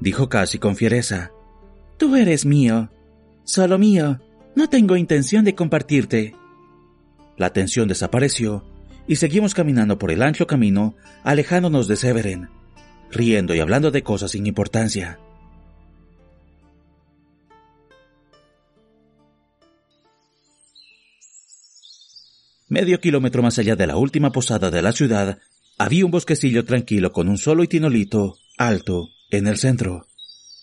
dijo 0.00 0.30
casi 0.30 0.58
con 0.58 0.76
fiereza. 0.76 1.30
Tú 1.98 2.16
eres 2.16 2.46
mío, 2.46 2.90
solo 3.44 3.78
mío. 3.78 4.18
No 4.56 4.70
tengo 4.70 4.96
intención 4.96 5.44
de 5.44 5.54
compartirte. 5.54 6.34
La 7.36 7.52
tensión 7.52 7.86
desapareció 7.86 8.64
y 9.06 9.16
seguimos 9.16 9.52
caminando 9.52 9.98
por 9.98 10.10
el 10.10 10.22
ancho 10.22 10.46
camino, 10.46 10.94
alejándonos 11.22 11.86
de 11.86 11.96
Severen, 11.96 12.48
riendo 13.10 13.54
y 13.54 13.60
hablando 13.60 13.90
de 13.90 14.02
cosas 14.02 14.30
sin 14.30 14.46
importancia. 14.46 15.18
Medio 22.68 23.00
kilómetro 23.00 23.42
más 23.42 23.58
allá 23.58 23.76
de 23.76 23.86
la 23.86 23.96
última 23.96 24.32
posada 24.32 24.70
de 24.70 24.82
la 24.82 24.92
ciudad, 24.92 25.38
había 25.76 26.04
un 26.04 26.10
bosquecillo 26.10 26.64
tranquilo 26.64 27.12
con 27.12 27.28
un 27.28 27.36
solo 27.36 27.62
itinolito, 27.62 28.38
alto, 28.56 29.10
en 29.30 29.46
el 29.46 29.58
centro. 29.58 30.06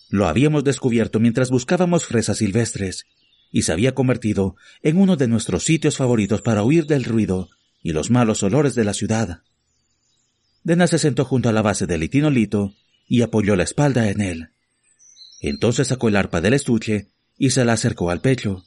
Lo 0.09 0.27
habíamos 0.27 0.63
descubierto 0.63 1.19
mientras 1.19 1.51
buscábamos 1.51 2.05
fresas 2.05 2.39
silvestres, 2.39 3.05
y 3.51 3.63
se 3.63 3.71
había 3.71 3.93
convertido 3.93 4.55
en 4.81 4.97
uno 4.97 5.15
de 5.15 5.27
nuestros 5.27 5.63
sitios 5.63 5.97
favoritos 5.97 6.41
para 6.41 6.63
huir 6.63 6.85
del 6.85 7.03
ruido 7.03 7.49
y 7.83 7.91
los 7.91 8.09
malos 8.09 8.43
olores 8.43 8.75
de 8.75 8.83
la 8.83 8.93
ciudad. 8.93 9.41
Dena 10.63 10.87
se 10.87 10.99
sentó 10.99 11.25
junto 11.25 11.49
a 11.49 11.53
la 11.53 11.61
base 11.61 11.85
del 11.85 12.03
itinolito 12.03 12.73
y 13.07 13.21
apoyó 13.21 13.55
la 13.55 13.63
espalda 13.63 14.09
en 14.09 14.21
él. 14.21 14.49
Entonces 15.41 15.87
sacó 15.87 16.07
el 16.07 16.15
arpa 16.15 16.39
del 16.39 16.53
estuche 16.53 17.09
y 17.37 17.49
se 17.49 17.65
la 17.65 17.73
acercó 17.73 18.09
al 18.11 18.21
pecho. 18.21 18.63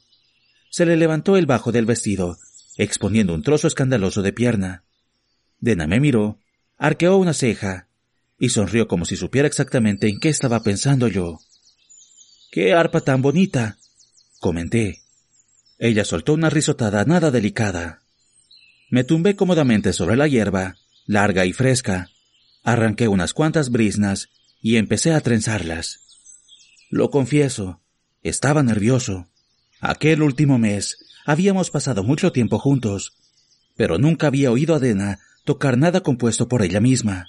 Se 0.69 0.85
le 0.85 0.97
levantó 0.97 1.37
el 1.37 1.45
bajo 1.45 1.71
del 1.71 1.85
vestido, 1.85 2.37
exponiendo 2.77 3.33
un 3.33 3.43
trozo 3.43 3.67
escandaloso 3.67 4.21
de 4.21 4.33
pierna. 4.33 4.83
Dena 5.59 5.87
me 5.87 5.99
miró, 5.99 6.39
arqueó 6.77 7.17
una 7.17 7.33
ceja 7.33 7.87
y 8.37 8.49
sonrió 8.49 8.87
como 8.87 9.05
si 9.05 9.15
supiera 9.15 9.47
exactamente 9.47 10.07
en 10.07 10.19
qué 10.19 10.29
estaba 10.29 10.61
pensando 10.61 11.07
yo. 11.07 11.39
¡Qué 12.51 12.73
arpa 12.73 13.01
tan 13.01 13.21
bonita! 13.21 13.77
comenté. 14.39 15.01
Ella 15.79 16.05
soltó 16.05 16.33
una 16.33 16.49
risotada 16.49 17.03
nada 17.05 17.31
delicada. 17.31 18.01
Me 18.89 19.03
tumbé 19.03 19.35
cómodamente 19.35 19.93
sobre 19.93 20.15
la 20.15 20.27
hierba, 20.27 20.75
larga 21.05 21.45
y 21.45 21.53
fresca, 21.53 22.09
arranqué 22.63 23.07
unas 23.07 23.33
cuantas 23.33 23.69
brisnas 23.69 24.29
y 24.61 24.77
empecé 24.77 25.13
a 25.13 25.21
trenzarlas. 25.21 25.99
Lo 26.89 27.09
confieso, 27.09 27.81
estaba 28.23 28.63
nervioso. 28.63 29.27
Aquel 29.81 30.21
último 30.21 30.57
mes 30.57 30.97
habíamos 31.25 31.71
pasado 31.71 32.03
mucho 32.03 32.31
tiempo 32.31 32.59
juntos, 32.59 33.13
pero 33.75 33.97
nunca 33.97 34.27
había 34.27 34.51
oído 34.51 34.75
a 34.75 34.79
Dena 34.79 35.19
tocar 35.43 35.77
nada 35.77 36.01
compuesto 36.01 36.47
por 36.47 36.61
ella 36.61 36.79
misma. 36.79 37.27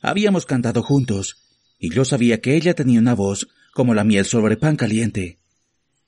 Habíamos 0.00 0.46
cantado 0.46 0.82
juntos, 0.82 1.38
y 1.78 1.92
yo 1.92 2.04
sabía 2.04 2.40
que 2.40 2.54
ella 2.54 2.74
tenía 2.74 3.00
una 3.00 3.14
voz 3.14 3.48
como 3.72 3.94
la 3.94 4.04
miel 4.04 4.26
sobre 4.26 4.56
pan 4.56 4.76
caliente. 4.76 5.38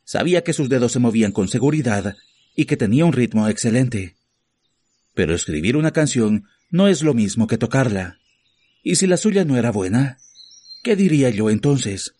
Sabía 0.05 0.45
que 0.45 0.53
sus 0.53 0.69
dedos 0.69 0.93
se 0.93 0.99
movían 0.99 1.33
con 1.33 1.49
seguridad 1.49 2.17
y 2.55 2.67
que 2.67 2.77
tenía 2.77 3.05
un 3.05 3.13
ritmo 3.13 3.49
excelente. 3.49 4.17
Pero 5.15 5.35
escribir 5.35 5.77
una 5.77 5.93
canción 5.93 6.45
no 6.71 6.89
es 6.89 7.03
lo 7.03 7.15
mismo 7.15 7.47
que 7.47 7.59
tocarla. 7.59 8.19
¿Y 8.83 8.97
si 8.97 9.07
la 9.07 9.17
suya 9.17 9.45
no 9.45 9.57
era 9.57 9.73
buena? 9.73 10.19
¿Qué 10.83 10.95
diría 10.95 11.31
yo 11.31 11.51
entonces? 11.51 12.15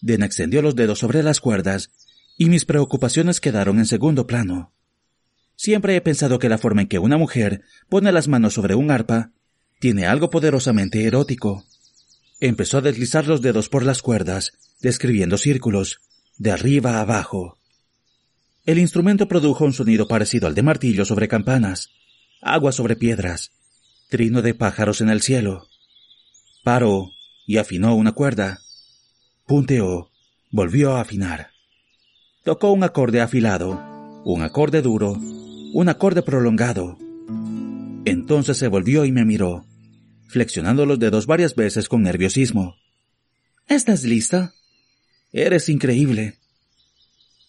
Den 0.00 0.22
extendió 0.22 0.62
los 0.62 0.74
dedos 0.74 0.98
sobre 0.98 1.22
las 1.22 1.40
cuerdas 1.40 1.90
y 2.36 2.48
mis 2.48 2.64
preocupaciones 2.64 3.40
quedaron 3.40 3.78
en 3.78 3.86
segundo 3.86 4.26
plano. 4.26 4.72
Siempre 5.56 5.96
he 5.96 6.00
pensado 6.00 6.38
que 6.38 6.48
la 6.48 6.58
forma 6.58 6.82
en 6.82 6.88
que 6.88 6.98
una 6.98 7.16
mujer 7.16 7.62
pone 7.88 8.12
las 8.12 8.28
manos 8.28 8.54
sobre 8.54 8.74
un 8.74 8.90
arpa 8.90 9.32
tiene 9.80 10.06
algo 10.06 10.30
poderosamente 10.30 11.04
erótico. 11.04 11.64
Empezó 12.40 12.78
a 12.78 12.82
deslizar 12.82 13.26
los 13.26 13.40
dedos 13.40 13.68
por 13.68 13.82
las 13.82 14.02
cuerdas, 14.02 14.52
describiendo 14.80 15.38
círculos, 15.38 16.00
de 16.36 16.52
arriba 16.52 16.98
a 16.98 17.00
abajo. 17.00 17.58
El 18.66 18.78
instrumento 18.78 19.28
produjo 19.28 19.64
un 19.64 19.72
sonido 19.72 20.06
parecido 20.08 20.46
al 20.46 20.54
de 20.54 20.62
martillo 20.62 21.04
sobre 21.04 21.28
campanas, 21.28 21.90
agua 22.42 22.72
sobre 22.72 22.96
piedras, 22.96 23.52
trino 24.10 24.42
de 24.42 24.54
pájaros 24.54 25.00
en 25.00 25.08
el 25.08 25.22
cielo. 25.22 25.68
Paró 26.62 27.10
y 27.46 27.56
afinó 27.56 27.94
una 27.94 28.12
cuerda. 28.12 28.60
Punteó, 29.46 30.10
volvió 30.50 30.96
a 30.96 31.00
afinar. 31.00 31.55
Tocó 32.46 32.70
un 32.70 32.84
acorde 32.84 33.20
afilado, 33.20 33.72
un 34.24 34.40
acorde 34.40 34.80
duro, 34.80 35.14
un 35.14 35.88
acorde 35.88 36.22
prolongado. 36.22 36.96
Entonces 38.04 38.56
se 38.56 38.68
volvió 38.68 39.04
y 39.04 39.10
me 39.10 39.24
miró, 39.24 39.66
flexionando 40.28 40.86
los 40.86 41.00
dedos 41.00 41.26
varias 41.26 41.56
veces 41.56 41.88
con 41.88 42.04
nerviosismo. 42.04 42.76
¿Estás 43.66 44.04
lista? 44.04 44.54
Eres 45.32 45.68
increíble. 45.68 46.38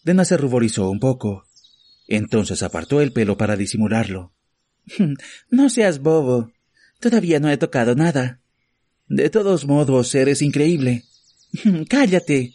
Dena 0.02 0.24
se 0.24 0.36
ruborizó 0.36 0.90
un 0.90 0.98
poco. 0.98 1.44
Entonces 2.08 2.64
apartó 2.64 3.00
el 3.00 3.12
pelo 3.12 3.36
para 3.36 3.56
disimularlo. 3.56 4.32
No 5.48 5.70
seas 5.70 6.00
bobo. 6.00 6.50
Todavía 6.98 7.38
no 7.38 7.48
he 7.48 7.56
tocado 7.56 7.94
nada. 7.94 8.40
De 9.06 9.30
todos 9.30 9.64
modos, 9.64 10.12
eres 10.16 10.42
increíble. 10.42 11.04
Cállate. 11.88 12.54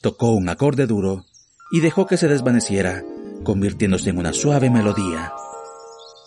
Tocó 0.00 0.32
un 0.32 0.48
acorde 0.48 0.86
duro 0.86 1.27
y 1.70 1.80
dejó 1.80 2.06
que 2.06 2.16
se 2.16 2.28
desvaneciera, 2.28 3.04
convirtiéndose 3.44 4.10
en 4.10 4.18
una 4.18 4.32
suave 4.32 4.70
melodía. 4.70 5.32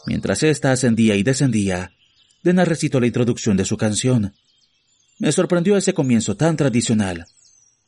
Mientras 0.05 0.43
ésta 0.43 0.71
ascendía 0.71 1.15
y 1.15 1.23
descendía, 1.23 1.93
Dena 2.43 2.65
recitó 2.65 2.99
la 2.99 3.07
introducción 3.07 3.55
de 3.57 3.65
su 3.65 3.77
canción. 3.77 4.33
Me 5.19 5.31
sorprendió 5.31 5.77
ese 5.77 5.93
comienzo 5.93 6.35
tan 6.35 6.57
tradicional. 6.57 7.27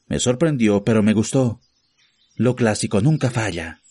Me 0.07 0.19
sorprendió, 0.19 0.83
pero 0.83 1.01
me 1.01 1.13
gustó. 1.13 1.59
Lo 2.35 2.55
clásico 2.55 3.01
nunca 3.01 3.31
falla. 3.31 3.81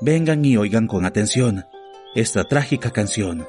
Vengan 0.00 0.44
y 0.44 0.56
oigan 0.56 0.86
con 0.86 1.04
atención 1.04 1.64
esta 2.14 2.44
trágica 2.44 2.90
canción 2.90 3.46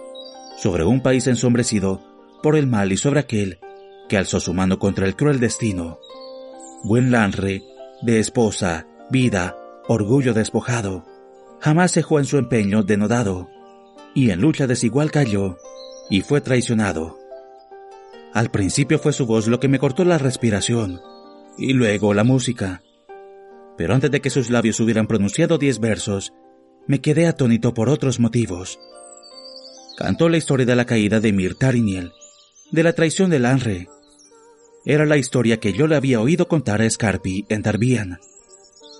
sobre 0.57 0.83
un 0.83 1.01
país 1.01 1.27
ensombrecido 1.27 2.03
por 2.41 2.55
el 2.55 2.67
mal 2.67 2.91
y 2.91 2.97
sobre 2.97 3.19
aquel 3.19 3.59
que 4.07 4.17
alzó 4.17 4.39
su 4.39 4.53
mano 4.53 4.79
contra 4.79 5.05
el 5.05 5.15
cruel 5.15 5.39
destino. 5.39 5.99
Buen 6.81 7.11
Lanre, 7.11 7.61
de 8.01 8.19
esposa, 8.19 8.87
vida, 9.11 9.57
orgullo 9.89 10.33
despojado, 10.33 11.05
jamás 11.59 11.91
cejó 11.91 12.19
en 12.19 12.25
su 12.25 12.37
empeño 12.37 12.83
denodado, 12.83 13.49
y 14.15 14.29
en 14.29 14.39
lucha 14.39 14.65
desigual 14.65 15.11
cayó, 15.11 15.57
y 16.09 16.21
fue 16.21 16.39
traicionado. 16.39 17.17
Al 18.33 18.49
principio 18.49 18.97
fue 18.97 19.11
su 19.11 19.25
voz 19.25 19.47
lo 19.47 19.59
que 19.59 19.67
me 19.67 19.77
cortó 19.77 20.05
la 20.05 20.17
respiración, 20.17 21.01
y 21.57 21.73
luego 21.73 22.13
la 22.13 22.23
música. 22.23 22.81
Pero 23.77 23.93
antes 23.93 24.09
de 24.09 24.21
que 24.21 24.29
sus 24.29 24.49
labios 24.49 24.79
hubieran 24.79 25.07
pronunciado 25.07 25.57
diez 25.57 25.79
versos, 25.81 26.31
me 26.87 27.01
quedé 27.01 27.27
atónito 27.27 27.73
por 27.73 27.89
otros 27.89 28.21
motivos. 28.21 28.79
Cantó 29.97 30.29
la 30.29 30.37
historia 30.37 30.65
de 30.65 30.77
la 30.77 30.85
caída 30.85 31.19
de 31.19 31.33
Mir 31.33 31.55
Tariniel, 31.55 32.13
de 32.71 32.83
la 32.83 32.93
traición 32.93 33.29
de 33.29 33.39
Lanre. 33.39 33.89
Era 34.85 35.05
la 35.05 35.17
historia 35.17 35.59
que 35.59 35.73
yo 35.73 35.87
le 35.87 35.95
había 35.95 36.21
oído 36.21 36.47
contar 36.47 36.81
a 36.81 36.89
Scarpi 36.89 37.45
en 37.49 37.61
Darbian. 37.61 38.19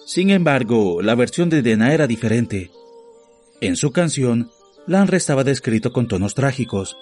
Sin 0.05 0.29
embargo, 0.29 1.01
la 1.01 1.15
versión 1.15 1.49
de 1.49 1.61
Dena 1.61 1.93
era 1.93 2.07
diferente. 2.07 2.71
En 3.61 3.75
su 3.75 3.91
canción, 3.91 4.49
Lanre 4.87 5.17
estaba 5.17 5.43
descrito 5.43 5.93
con 5.93 6.07
tonos 6.07 6.35
trágicos, 6.35 6.97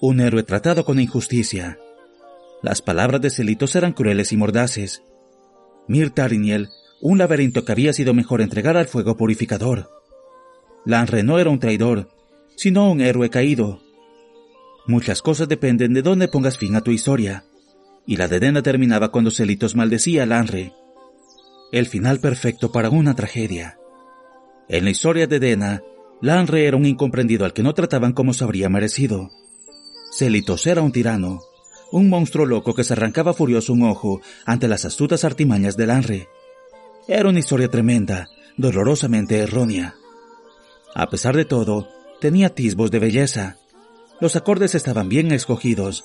un 0.00 0.20
héroe 0.20 0.42
tratado 0.42 0.84
con 0.84 1.00
injusticia. 1.00 1.78
Las 2.62 2.80
palabras 2.80 3.20
de 3.20 3.30
Celitos 3.30 3.74
eran 3.76 3.92
crueles 3.92 4.32
y 4.32 4.36
mordaces. 4.36 5.02
Mir 5.88 6.10
Tariniel, 6.10 6.68
un 7.00 7.18
laberinto 7.18 7.64
que 7.64 7.72
había 7.72 7.92
sido 7.92 8.14
mejor 8.14 8.40
entregar 8.40 8.76
al 8.76 8.86
fuego 8.86 9.16
purificador. 9.16 9.90
Lanre 10.86 11.22
no 11.22 11.38
era 11.38 11.50
un 11.50 11.58
traidor, 11.58 12.08
sino 12.56 12.90
un 12.90 13.00
héroe 13.00 13.30
caído. 13.30 13.80
Muchas 14.86 15.22
cosas 15.22 15.48
dependen 15.48 15.92
de 15.94 16.02
dónde 16.02 16.28
pongas 16.28 16.58
fin 16.58 16.76
a 16.76 16.82
tu 16.82 16.90
historia, 16.90 17.44
y 18.06 18.16
la 18.16 18.28
de 18.28 18.40
Dena 18.40 18.62
terminaba 18.62 19.10
cuando 19.10 19.30
Celitos 19.30 19.74
maldecía 19.74 20.24
a 20.24 20.26
Lanre. 20.26 20.72
El 21.72 21.86
final 21.86 22.20
perfecto 22.20 22.70
para 22.70 22.90
una 22.90 23.14
tragedia. 23.14 23.78
En 24.68 24.84
la 24.84 24.90
historia 24.90 25.26
de 25.26 25.40
Dena, 25.40 25.82
Lanre 26.20 26.66
era 26.66 26.76
un 26.76 26.86
incomprendido 26.86 27.44
al 27.44 27.52
que 27.52 27.62
no 27.62 27.74
trataban 27.74 28.12
como 28.12 28.32
se 28.32 28.44
habría 28.44 28.68
merecido. 28.68 29.30
Celitos 30.16 30.66
era 30.66 30.82
un 30.82 30.92
tirano, 30.92 31.40
un 31.90 32.08
monstruo 32.08 32.46
loco 32.46 32.74
que 32.74 32.84
se 32.84 32.92
arrancaba 32.92 33.34
furioso 33.34 33.72
un 33.72 33.82
ojo 33.82 34.20
ante 34.46 34.68
las 34.68 34.84
astutas 34.84 35.24
artimañas 35.24 35.76
de 35.76 35.86
Lanre. 35.86 36.28
Era 37.08 37.28
una 37.28 37.40
historia 37.40 37.68
tremenda, 37.68 38.28
dolorosamente 38.56 39.38
errónea. 39.38 39.94
A 40.94 41.10
pesar 41.10 41.36
de 41.36 41.44
todo, 41.44 41.88
tenía 42.20 42.48
atisbos 42.48 42.90
de 42.90 43.00
belleza. 43.00 43.58
Los 44.20 44.36
acordes 44.36 44.74
estaban 44.74 45.08
bien 45.08 45.32
escogidos. 45.32 46.04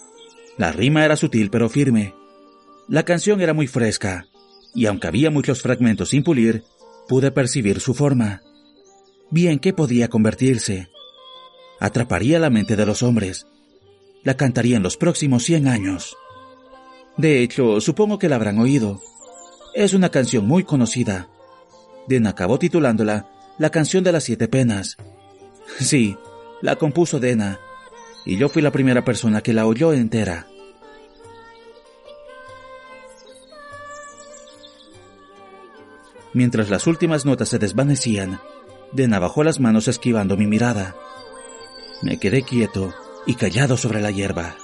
La 0.60 0.74
rima 0.74 1.06
era 1.06 1.16
sutil 1.16 1.50
pero 1.50 1.70
firme. 1.70 2.14
La 2.90 3.04
canción 3.04 3.40
era 3.40 3.54
muy 3.54 3.66
fresca, 3.66 4.26
y 4.76 4.88
aunque 4.88 5.08
había 5.08 5.32
muchos 5.32 5.62
fragmentos 5.62 6.10
sin 6.10 6.22
pulir, 6.22 6.66
pude 7.08 7.32
percibir 7.32 7.80
su 7.80 7.94
forma. 7.94 8.42
Bien 9.32 9.60
qué 9.60 9.72
podía 9.72 10.10
convertirse. 10.10 10.90
Atraparía 11.80 12.40
la 12.40 12.50
mente 12.50 12.76
de 12.76 12.86
los 12.86 13.04
hombres. 13.04 13.48
La 14.26 14.36
cantaría 14.36 14.76
en 14.76 14.84
los 14.84 14.98
próximos 14.98 15.44
cien 15.44 15.66
años. 15.66 16.18
De 17.16 17.42
hecho, 17.42 17.80
supongo 17.80 18.20
que 18.20 18.28
la 18.28 18.36
habrán 18.36 18.60
oído. 18.60 19.02
Es 19.76 19.94
una 19.94 20.10
canción 20.10 20.46
muy 20.46 20.66
conocida. 20.66 21.30
Den 22.10 22.28
acabó 22.28 22.60
titulándola 22.60 23.32
la 23.58 23.70
canción 23.70 24.04
de 24.04 24.12
las 24.12 24.26
siete 24.26 24.50
penas. 24.50 24.98
Sí, 25.80 26.18
la 26.62 26.76
compuso 26.76 27.22
Dena, 27.22 27.62
y 28.26 28.36
yo 28.36 28.50
fui 28.50 28.62
la 28.62 28.72
primera 28.72 29.06
persona 29.06 29.40
que 29.40 29.54
la 29.54 29.66
oyó 29.66 29.94
entera. 29.94 30.49
Mientras 36.34 36.70
las 36.70 36.86
últimas 36.86 37.26
notas 37.26 37.50
se 37.50 37.60
desvanecían, 37.60 38.40
Dena 38.92 39.20
bajó 39.20 39.44
las 39.44 39.60
manos 39.60 39.88
esquivando 39.88 40.38
mi 40.38 40.48
mirada. 40.48 40.96
Me 42.02 42.20
quedé 42.20 42.44
quieto 42.44 42.94
y 43.26 43.36
callado 43.36 43.78
sobre 43.78 44.02
la 44.02 44.12
hierba. 44.12 44.56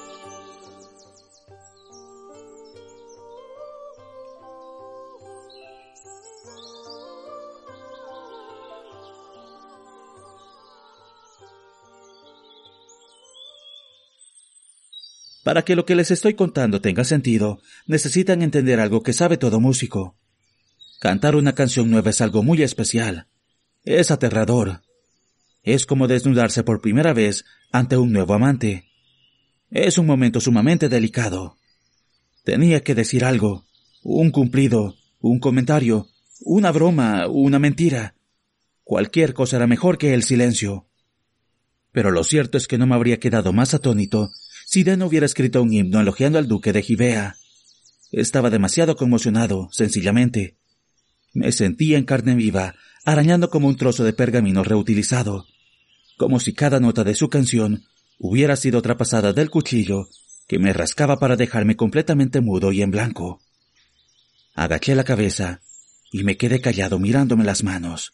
Para 15.43 15.61
que 15.61 15.75
lo 15.75 15.85
que 15.85 15.95
les 15.95 16.09
estoy 16.09 16.33
contando 16.33 16.81
tenga 16.81 17.03
sentido, 17.03 17.59
necesitan 17.85 18.41
entender 18.41 18.79
algo 18.79 19.03
que 19.03 19.13
sabe 19.13 19.37
todo 19.37 19.59
músico. 19.59 20.15
Cantar 21.05 21.35
una 21.35 21.53
canción 21.53 21.91
nueva 21.91 22.09
es 22.09 22.19
algo 22.19 22.41
muy 22.41 22.63
especial. 22.63 23.27
Es 23.83 24.09
aterrador. 24.09 24.81
Es 25.61 25.85
como 25.85 26.07
desnudarse 26.07 26.63
por 26.63 26.81
primera 26.81 27.13
vez 27.13 27.45
ante 27.71 27.95
un 27.95 28.11
nuevo 28.11 28.33
amante. 28.33 28.89
Es 29.69 29.99
un 29.99 30.07
momento 30.07 30.39
sumamente 30.39 30.89
delicado. 30.89 31.57
Tenía 32.43 32.81
que 32.81 32.95
decir 32.95 33.23
algo, 33.23 33.67
un 34.01 34.31
cumplido, 34.31 34.95
un 35.19 35.37
comentario, 35.37 36.07
una 36.41 36.71
broma, 36.71 37.27
una 37.27 37.59
mentira. 37.59 38.15
Cualquier 38.83 39.35
cosa 39.35 39.57
era 39.57 39.67
mejor 39.67 39.99
que 39.99 40.15
el 40.15 40.23
silencio. 40.23 40.87
Pero 41.91 42.09
lo 42.09 42.23
cierto 42.23 42.57
es 42.57 42.67
que 42.67 42.79
no 42.79 42.87
me 42.87 42.95
habría 42.95 43.19
quedado 43.19 43.53
más 43.53 43.75
atónito 43.75 44.31
si 44.65 44.83
Den 44.83 45.03
hubiera 45.03 45.27
escrito 45.27 45.61
un 45.61 45.71
himno 45.71 45.99
elogiando 45.99 46.39
al 46.39 46.47
duque 46.47 46.73
de 46.73 46.81
Givea. 46.81 47.35
Estaba 48.11 48.49
demasiado 48.49 48.95
conmocionado, 48.95 49.69
sencillamente. 49.71 50.57
Me 51.35 51.51
sentía 51.51 51.97
en 51.97 52.05
carne 52.05 52.33
viva, 52.33 52.75
arañando 53.03 53.49
como 53.49 53.67
un 53.67 53.75
trozo 53.75 54.05
de 54.05 54.13
pergamino 54.13 54.63
reutilizado, 54.63 55.45
como 56.17 56.39
si 56.39 56.53
cada 56.53 56.79
nota 56.79 57.03
de 57.03 57.13
su 57.13 57.29
canción 57.29 57.83
hubiera 58.17 58.55
sido 58.55 58.81
traspasada 58.81 59.33
del 59.33 59.49
cuchillo 59.49 60.07
que 60.47 60.59
me 60.59 60.71
rascaba 60.71 61.17
para 61.17 61.35
dejarme 61.35 61.75
completamente 61.75 62.39
mudo 62.39 62.71
y 62.71 62.81
en 62.81 62.91
blanco. 62.91 63.41
Agaché 64.53 64.95
la 64.95 65.03
cabeza 65.03 65.61
y 66.09 66.23
me 66.23 66.37
quedé 66.37 66.61
callado 66.61 66.99
mirándome 66.99 67.43
las 67.43 67.63
manos. 67.63 68.13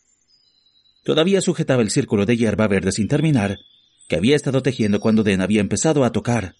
Todavía 1.03 1.41
sujetaba 1.41 1.83
el 1.83 1.91
círculo 1.91 2.25
de 2.25 2.37
hierba 2.37 2.67
verde 2.67 2.91
sin 2.91 3.07
terminar 3.07 3.59
que 4.09 4.15
había 4.15 4.35
estado 4.35 4.63
tejiendo 4.63 4.99
cuando 4.99 5.21
Den 5.21 5.41
había 5.41 5.61
empezado 5.61 6.03
a 6.03 6.11
tocar. 6.11 6.55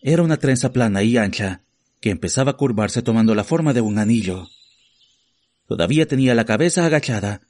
Era 0.00 0.22
una 0.22 0.36
trenza 0.36 0.72
plana 0.72 1.02
y 1.02 1.16
ancha, 1.16 1.64
que 2.00 2.10
empezaba 2.10 2.52
a 2.52 2.56
curvarse 2.56 3.02
tomando 3.02 3.34
la 3.34 3.42
forma 3.42 3.72
de 3.72 3.80
un 3.80 3.98
anillo. 3.98 4.46
Todavía 5.66 6.06
tenía 6.06 6.34
la 6.34 6.44
cabeza 6.44 6.86
agachada 6.86 7.42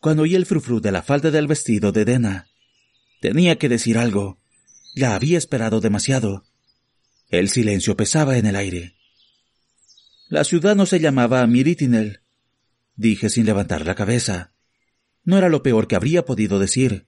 cuando 0.00 0.24
oí 0.24 0.34
el 0.34 0.46
frufru 0.46 0.80
de 0.80 0.92
la 0.92 1.02
falda 1.02 1.30
del 1.30 1.46
vestido 1.46 1.92
de 1.92 2.04
Dena. 2.04 2.48
Tenía 3.20 3.56
que 3.56 3.68
decir 3.68 3.98
algo. 3.98 4.38
Ya 4.94 5.14
había 5.14 5.38
esperado 5.38 5.80
demasiado. 5.80 6.44
El 7.28 7.48
silencio 7.48 7.96
pesaba 7.96 8.36
en 8.36 8.46
el 8.46 8.56
aire. 8.56 8.96
La 10.28 10.44
ciudad 10.44 10.74
no 10.74 10.86
se 10.86 11.00
llamaba 11.00 11.46
Miritinel, 11.46 12.20
dije 12.96 13.30
sin 13.30 13.46
levantar 13.46 13.86
la 13.86 13.94
cabeza. 13.94 14.52
No 15.24 15.38
era 15.38 15.48
lo 15.48 15.62
peor 15.62 15.86
que 15.86 15.96
habría 15.96 16.24
podido 16.24 16.58
decir 16.58 17.06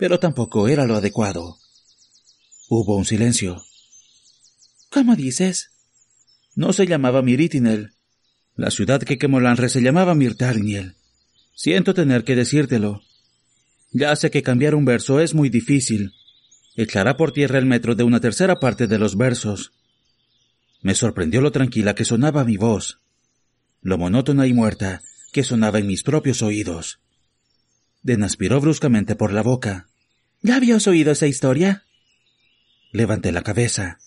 pero 0.00 0.18
tampoco 0.18 0.66
era 0.66 0.86
lo 0.86 0.96
adecuado. 0.96 1.58
Hubo 2.70 2.96
un 2.96 3.04
silencio. 3.04 3.62
¿Cómo 4.88 5.14
dices? 5.14 5.72
No 6.54 6.72
se 6.72 6.86
llamaba 6.86 7.20
Miritinel. 7.20 7.92
La 8.56 8.70
ciudad 8.70 9.00
que 9.00 9.18
quemó 9.18 9.40
Lanre 9.40 9.68
se 9.68 9.80
llamaba 9.80 10.14
Mirtarniel. 10.14 10.96
Siento 11.54 11.94
tener 11.94 12.24
que 12.24 12.36
decírtelo. 12.36 13.02
Ya 13.92 14.14
sé 14.16 14.30
que 14.30 14.42
cambiar 14.42 14.74
un 14.74 14.84
verso 14.84 15.20
es 15.20 15.34
muy 15.34 15.48
difícil. 15.48 16.12
Echará 16.76 17.16
por 17.16 17.32
tierra 17.32 17.58
el 17.58 17.66
metro 17.66 17.94
de 17.94 18.04
una 18.04 18.20
tercera 18.20 18.60
parte 18.60 18.86
de 18.86 18.98
los 18.98 19.16
versos. 19.16 19.72
Me 20.82 20.94
sorprendió 20.94 21.40
lo 21.40 21.52
tranquila 21.52 21.94
que 21.94 22.04
sonaba 22.04 22.44
mi 22.44 22.56
voz, 22.56 23.00
lo 23.82 23.98
monótona 23.98 24.46
y 24.46 24.52
muerta 24.52 25.02
que 25.32 25.44
sonaba 25.44 25.78
en 25.78 25.86
mis 25.86 26.02
propios 26.02 26.42
oídos. 26.42 27.00
Den 28.02 28.22
aspiró 28.22 28.60
bruscamente 28.60 29.14
por 29.14 29.32
la 29.32 29.42
boca. 29.42 29.88
¿Ya 30.42 30.56
habías 30.56 30.86
oído 30.86 31.12
esa 31.12 31.26
historia? 31.26 31.84
Levanté 32.92 33.30
la 33.30 33.42
cabeza. 33.42 33.98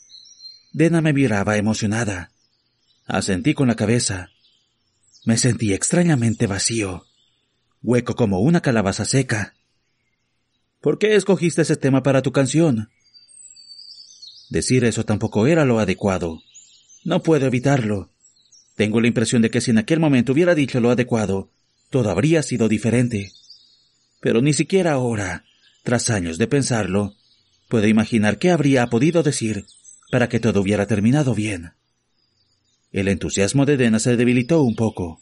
Dena 0.71 1.01
me 1.01 1.13
miraba 1.13 1.57
emocionada. 1.57 2.31
Asentí 3.05 3.53
con 3.53 3.67
la 3.67 3.75
cabeza. 3.75 4.32
Me 5.25 5.37
sentí 5.37 5.73
extrañamente 5.73 6.47
vacío, 6.47 7.05
hueco 7.81 8.15
como 8.15 8.39
una 8.39 8.61
calabaza 8.61 9.05
seca. 9.05 9.53
¿Por 10.81 10.97
qué 10.97 11.15
escogiste 11.15 11.61
ese 11.61 11.77
tema 11.77 12.03
para 12.03 12.21
tu 12.21 12.33
canción? 12.33 12.89
Decir 14.49 14.83
eso 14.83 15.05
tampoco 15.05 15.47
era 15.47 15.63
lo 15.63 15.79
adecuado. 15.79 16.41
No 17.05 17.23
puedo 17.23 17.47
evitarlo. 17.47 18.09
Tengo 18.75 18.99
la 18.99 19.07
impresión 19.07 19.41
de 19.41 19.49
que 19.49 19.61
si 19.61 19.71
en 19.71 19.77
aquel 19.77 20.01
momento 20.01 20.33
hubiera 20.33 20.55
dicho 20.55 20.81
lo 20.81 20.89
adecuado, 20.89 21.49
todo 21.89 22.09
habría 22.09 22.43
sido 22.43 22.67
diferente. 22.67 23.31
Pero 24.19 24.41
ni 24.41 24.51
siquiera 24.51 24.91
ahora, 24.91 25.45
tras 25.83 26.09
años 26.09 26.37
de 26.37 26.47
pensarlo, 26.47 27.15
puedo 27.69 27.87
imaginar 27.87 28.39
qué 28.39 28.51
habría 28.51 28.87
podido 28.87 29.23
decir 29.23 29.65
para 30.11 30.27
que 30.27 30.41
todo 30.41 30.59
hubiera 30.59 30.85
terminado 30.85 31.33
bien. 31.33 31.71
El 32.93 33.07
entusiasmo 33.07 33.65
de 33.65 33.75
Dena 33.75 33.97
se 33.97 34.15
debilitó 34.15 34.61
un 34.61 34.75
poco. 34.75 35.19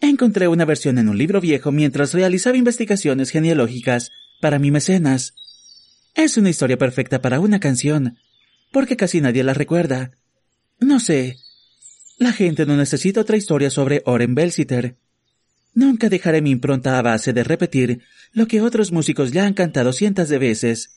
Encontré 0.00 0.46
una 0.46 0.66
versión 0.66 0.98
en 0.98 1.08
un 1.08 1.16
libro 1.16 1.40
viejo 1.40 1.72
mientras 1.72 2.12
realizaba 2.12 2.58
investigaciones 2.58 3.30
genealógicas 3.30 4.12
para 4.40 4.58
mi 4.58 4.70
mecenas. 4.70 5.34
Es 6.14 6.36
una 6.36 6.50
historia 6.50 6.76
perfecta 6.76 7.22
para 7.22 7.40
una 7.40 7.58
canción, 7.58 8.18
porque 8.70 8.96
casi 8.96 9.22
nadie 9.22 9.42
la 9.42 9.54
recuerda. 9.54 10.12
No 10.78 11.00
sé. 11.00 11.38
La 12.18 12.32
gente 12.32 12.66
no 12.66 12.76
necesita 12.76 13.22
otra 13.22 13.38
historia 13.38 13.70
sobre 13.70 14.02
Oren 14.04 14.34
Belsiter. 14.34 14.96
Nunca 15.72 16.10
dejaré 16.10 16.42
mi 16.42 16.50
impronta 16.50 16.98
a 16.98 17.02
base 17.02 17.32
de 17.32 17.44
repetir 17.44 18.02
lo 18.32 18.46
que 18.46 18.60
otros 18.60 18.92
músicos 18.92 19.32
ya 19.32 19.46
han 19.46 19.54
cantado 19.54 19.94
cientos 19.94 20.28
de 20.28 20.38
veces. 20.38 20.90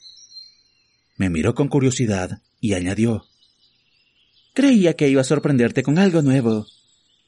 Me 1.15 1.29
miró 1.29 1.55
con 1.55 1.69
curiosidad 1.69 2.41
y 2.59 2.73
añadió. 2.73 3.25
Creía 4.53 4.95
que 4.95 5.07
iba 5.07 5.21
a 5.21 5.25
sorprenderte 5.25 5.83
con 5.83 5.97
algo 5.97 6.21
nuevo. 6.21 6.67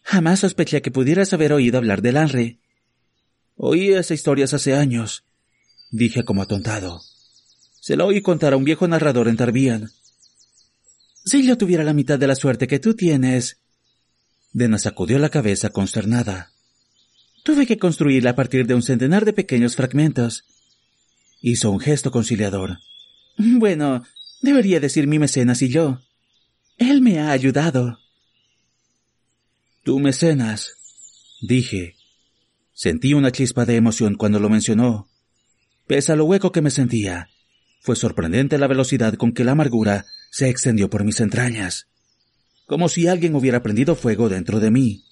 Jamás 0.04 0.42
sospeché 0.42 0.82
que 0.82 0.92
pudieras 0.92 1.32
haber 1.34 1.54
oído 1.54 1.78
hablar 1.78 2.02
del 2.02 2.18
Anre. 2.18 2.60
Oí 3.56 3.92
esa 3.92 4.14
historia 4.14 4.46
hace 4.46 4.74
años, 4.74 5.24
dije 5.90 6.24
como 6.24 6.42
atontado. 6.42 7.02
Se 7.80 7.96
la 7.96 8.06
oí 8.06 8.22
contar 8.22 8.54
a 8.54 8.58
un 8.58 8.64
viejo 8.64 8.88
narrador 8.88 9.28
en 9.28 9.38
Tarbian. 9.38 9.90
Si 11.26 11.46
yo 11.46 11.58
tuviera 11.58 11.84
la 11.84 11.94
mitad 11.94 12.20
de 12.20 12.28
la 12.28 12.36
suerte 12.36 12.68
que 12.68 12.80
tú 12.80 12.96
tienes. 12.96 13.60
Dena 14.52 14.78
sacudió 14.78 15.20
la 15.20 15.30
cabeza 15.30 15.70
consternada. 15.70 16.52
Tuve 17.44 17.66
que 17.66 17.78
construirla 17.78 18.32
a 18.32 18.36
partir 18.36 18.68
de 18.68 18.74
un 18.74 18.82
centenar 18.82 19.26
de 19.26 19.34
pequeños 19.34 19.76
fragmentos. 19.76 20.46
Hizo 21.42 21.72
un 21.72 21.80
gesto 21.80 22.12
conciliador. 22.12 22.80
Bueno, 23.38 24.04
debería 24.42 24.80
decir 24.80 25.08
mi 25.08 25.20
mecenas 25.20 25.62
y 25.62 25.70
yo. 25.70 26.00
Él 26.90 27.02
me 27.02 27.20
ha 27.20 27.32
ayudado. 27.32 27.98
Tu 29.84 30.00
mecenas, 30.00 30.74
dije. 31.42 31.96
Sentí 32.74 33.14
una 33.14 33.32
chispa 33.32 33.66
de 33.66 33.78
emoción 33.78 34.16
cuando 34.16 34.40
lo 34.40 34.50
mencionó. 34.50 35.08
Pese 35.88 36.12
a 36.12 36.16
lo 36.18 36.26
hueco 36.26 36.52
que 36.52 36.62
me 36.62 36.72
sentía, 36.72 37.30
fue 37.80 37.96
sorprendente 37.96 38.58
la 38.58 38.68
velocidad 38.68 39.14
con 39.14 39.32
que 39.32 39.46
la 39.46 39.54
amargura 39.54 40.06
se 40.30 40.50
extendió 40.50 40.90
por 40.90 41.06
mis 41.06 41.22
entrañas, 41.22 41.88
como 42.66 42.90
si 42.90 43.08
alguien 43.08 43.36
hubiera 43.36 43.64
prendido 43.64 43.96
fuego 43.96 44.28
dentro 44.28 44.60
de 44.60 44.72
mí. 44.72 45.06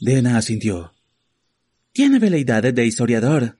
Dena 0.00 0.38
asintió. 0.38 0.94
Tiene 1.92 2.18
veleidades 2.18 2.74
de 2.74 2.84
historiador. 2.84 3.58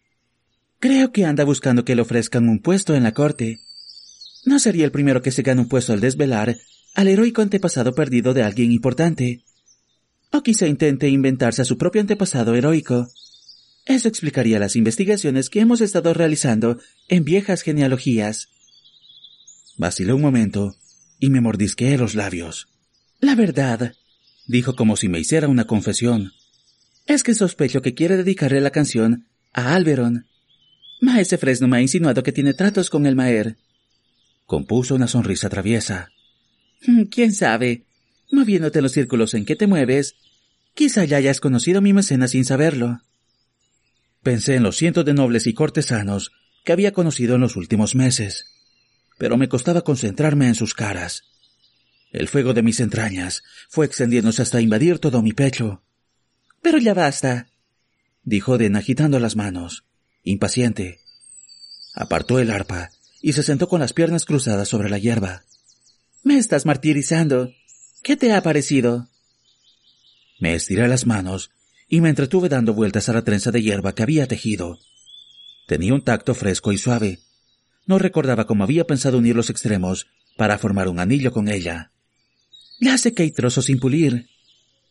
Creo 0.80 1.12
que 1.12 1.24
anda 1.24 1.44
buscando 1.44 1.84
que 1.84 1.94
le 1.94 2.02
ofrezcan 2.02 2.48
un 2.48 2.60
puesto 2.60 2.96
en 2.96 3.04
la 3.04 3.12
corte. 3.12 3.60
No 4.44 4.58
sería 4.58 4.84
el 4.84 4.90
primero 4.90 5.22
que 5.22 5.30
se 5.30 5.42
gana 5.42 5.62
un 5.62 5.68
puesto 5.68 5.92
al 5.92 6.00
desvelar 6.00 6.56
al 6.94 7.08
heroico 7.08 7.42
antepasado 7.42 7.94
perdido 7.94 8.32
de 8.34 8.42
alguien 8.42 8.72
importante. 8.72 9.44
O 10.30 10.42
quizá 10.42 10.66
intente 10.66 11.08
inventarse 11.08 11.62
a 11.62 11.64
su 11.64 11.76
propio 11.76 12.00
antepasado 12.00 12.54
heroico. 12.54 13.08
Eso 13.84 14.08
explicaría 14.08 14.58
las 14.58 14.76
investigaciones 14.76 15.50
que 15.50 15.60
hemos 15.60 15.80
estado 15.80 16.14
realizando 16.14 16.78
en 17.08 17.24
viejas 17.24 17.62
genealogías. 17.62 18.48
Vacilé 19.76 20.12
un 20.12 20.22
momento 20.22 20.76
y 21.18 21.30
me 21.30 21.40
mordisqué 21.40 21.98
los 21.98 22.14
labios. 22.14 22.68
La 23.20 23.34
verdad, 23.34 23.94
dijo 24.46 24.76
como 24.76 24.96
si 24.96 25.08
me 25.08 25.18
hiciera 25.18 25.48
una 25.48 25.66
confesión, 25.66 26.32
es 27.06 27.22
que 27.22 27.34
sospecho 27.34 27.82
que 27.82 27.94
quiere 27.94 28.16
dedicarle 28.16 28.60
la 28.60 28.70
canción 28.70 29.26
a 29.52 29.74
Alberon. 29.74 30.26
Maese 31.00 31.38
Fresno 31.38 31.68
me 31.68 31.76
ha 31.76 31.82
insinuado 31.82 32.22
que 32.22 32.32
tiene 32.32 32.54
tratos 32.54 32.88
con 32.88 33.04
el 33.04 33.16
Maer. 33.16 33.56
Compuso 34.46 34.94
una 34.94 35.08
sonrisa 35.08 35.50
traviesa. 35.50 36.13
Mm, 36.86 37.04
¿Quién 37.04 37.32
sabe? 37.32 37.84
Moviéndote 38.30 38.78
en 38.78 38.82
los 38.82 38.92
círculos 38.92 39.34
en 39.34 39.44
que 39.44 39.56
te 39.56 39.66
mueves, 39.66 40.16
quizá 40.74 41.04
ya 41.04 41.16
hayas 41.16 41.40
conocido 41.40 41.78
a 41.78 41.82
mi 41.82 41.92
mecena 41.92 42.28
sin 42.28 42.44
saberlo. 42.44 43.00
Pensé 44.22 44.56
en 44.56 44.62
los 44.62 44.76
cientos 44.76 45.04
de 45.04 45.14
nobles 45.14 45.46
y 45.46 45.54
cortesanos 45.54 46.32
que 46.64 46.72
había 46.72 46.92
conocido 46.92 47.34
en 47.34 47.42
los 47.42 47.56
últimos 47.56 47.94
meses, 47.94 48.46
pero 49.18 49.36
me 49.36 49.48
costaba 49.48 49.82
concentrarme 49.82 50.46
en 50.46 50.54
sus 50.54 50.74
caras. 50.74 51.24
El 52.10 52.28
fuego 52.28 52.54
de 52.54 52.62
mis 52.62 52.80
entrañas 52.80 53.42
fue 53.68 53.86
extendiéndose 53.86 54.42
hasta 54.42 54.60
invadir 54.60 54.98
todo 54.98 55.20
mi 55.20 55.32
pecho. 55.32 55.82
Pero 56.62 56.78
ya 56.78 56.94
basta, 56.94 57.48
dijo 58.22 58.56
Den 58.56 58.76
agitando 58.76 59.18
las 59.18 59.36
manos, 59.36 59.84
impaciente. 60.22 61.00
Apartó 61.94 62.38
el 62.38 62.50
arpa 62.50 62.90
y 63.20 63.32
se 63.34 63.42
sentó 63.42 63.68
con 63.68 63.80
las 63.80 63.92
piernas 63.92 64.24
cruzadas 64.24 64.68
sobre 64.68 64.88
la 64.88 64.98
hierba. 64.98 65.44
Me 66.24 66.38
estás 66.38 66.64
martirizando. 66.64 67.52
¿Qué 68.02 68.16
te 68.16 68.32
ha 68.32 68.42
parecido? 68.42 69.08
Me 70.40 70.54
estiré 70.54 70.88
las 70.88 71.06
manos 71.06 71.50
y 71.86 72.00
me 72.00 72.08
entretuve 72.08 72.48
dando 72.48 72.72
vueltas 72.72 73.10
a 73.10 73.12
la 73.12 73.22
trenza 73.22 73.50
de 73.50 73.60
hierba 73.60 73.94
que 73.94 74.02
había 74.02 74.26
tejido. 74.26 74.78
Tenía 75.66 75.92
un 75.92 76.02
tacto 76.02 76.34
fresco 76.34 76.72
y 76.72 76.78
suave. 76.78 77.18
No 77.86 77.98
recordaba 77.98 78.46
cómo 78.46 78.64
había 78.64 78.86
pensado 78.86 79.18
unir 79.18 79.36
los 79.36 79.50
extremos 79.50 80.06
para 80.38 80.56
formar 80.56 80.88
un 80.88 80.98
anillo 80.98 81.30
con 81.30 81.46
ella. 81.48 81.92
Ya 82.80 82.96
sé 82.96 83.12
que 83.12 83.24
hay 83.24 83.30
trozos 83.30 83.66
sin 83.66 83.78
pulir. 83.78 84.30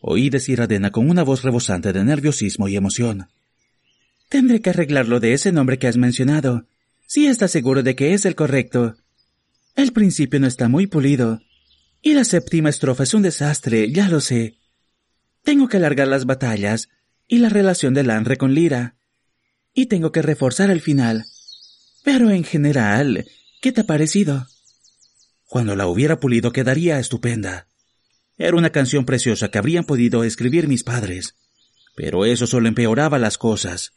Oí 0.02 0.30
decir 0.30 0.62
a 0.62 0.68
Dena 0.68 0.92
con 0.92 1.10
una 1.10 1.24
voz 1.24 1.42
rebosante 1.42 1.94
de 1.94 2.04
nerviosismo 2.04 2.68
y 2.68 2.76
emoción. 2.76 3.28
Tendré 4.30 4.62
que 4.62 4.70
arreglarlo 4.70 5.20
de 5.20 5.34
ese 5.34 5.52
nombre 5.52 5.80
que 5.80 5.88
has 5.88 5.98
mencionado, 5.98 6.68
si 7.08 7.26
estás 7.26 7.50
seguro 7.50 7.82
de 7.82 7.96
que 7.96 8.14
es 8.14 8.26
el 8.26 8.36
correcto. 8.36 8.98
El 9.76 9.92
principio 9.92 10.40
no 10.40 10.48
está 10.48 10.68
muy 10.68 10.88
pulido. 10.88 11.42
Y 12.02 12.14
la 12.14 12.24
séptima 12.24 12.70
estrofa 12.70 13.04
es 13.04 13.14
un 13.14 13.22
desastre, 13.22 13.92
ya 13.92 14.10
lo 14.10 14.20
sé. 14.20 14.58
Tengo 15.44 15.68
que 15.68 15.78
alargar 15.78 16.08
las 16.08 16.26
batallas 16.26 16.90
y 17.28 17.40
la 17.40 17.50
relación 17.50 17.94
de 17.94 18.04
Lanre 18.04 18.38
con 18.38 18.54
Lira. 18.54 18.96
Y 19.74 19.88
tengo 19.88 20.12
que 20.12 20.22
reforzar 20.22 20.70
el 20.70 20.82
final. 20.82 21.26
Pero 22.04 22.30
en 22.30 22.44
general, 22.44 23.26
¿qué 23.62 23.72
te 23.72 23.82
ha 23.82 23.86
parecido? 23.86 24.48
Cuando 25.46 25.76
la 25.76 25.88
hubiera 25.88 26.20
pulido 26.20 26.52
quedaría 26.52 27.00
estupenda. 27.00 27.68
Era 28.38 28.58
una 28.58 28.72
canción 28.72 29.06
preciosa 29.06 29.50
que 29.50 29.58
habrían 29.58 29.86
podido 29.86 30.24
escribir 30.24 30.68
mis 30.68 30.84
padres. 30.84 31.36
Pero 31.96 32.26
eso 32.26 32.48
solo 32.48 32.68
empeoraba 32.68 33.20
las 33.20 33.38
cosas. 33.38 33.94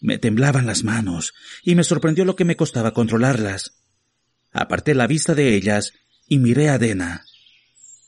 Me 0.00 0.18
temblaban 0.18 0.66
las 0.66 0.84
manos 0.84 1.34
y 1.62 1.74
me 1.74 1.84
sorprendió 1.84 2.24
lo 2.24 2.36
que 2.36 2.44
me 2.44 2.56
costaba 2.56 2.92
controlarlas. 2.92 3.85
Aparté 4.58 4.94
la 4.94 5.06
vista 5.06 5.34
de 5.34 5.54
ellas 5.54 5.92
y 6.26 6.38
miré 6.38 6.70
a 6.70 6.78
Dena. 6.78 7.26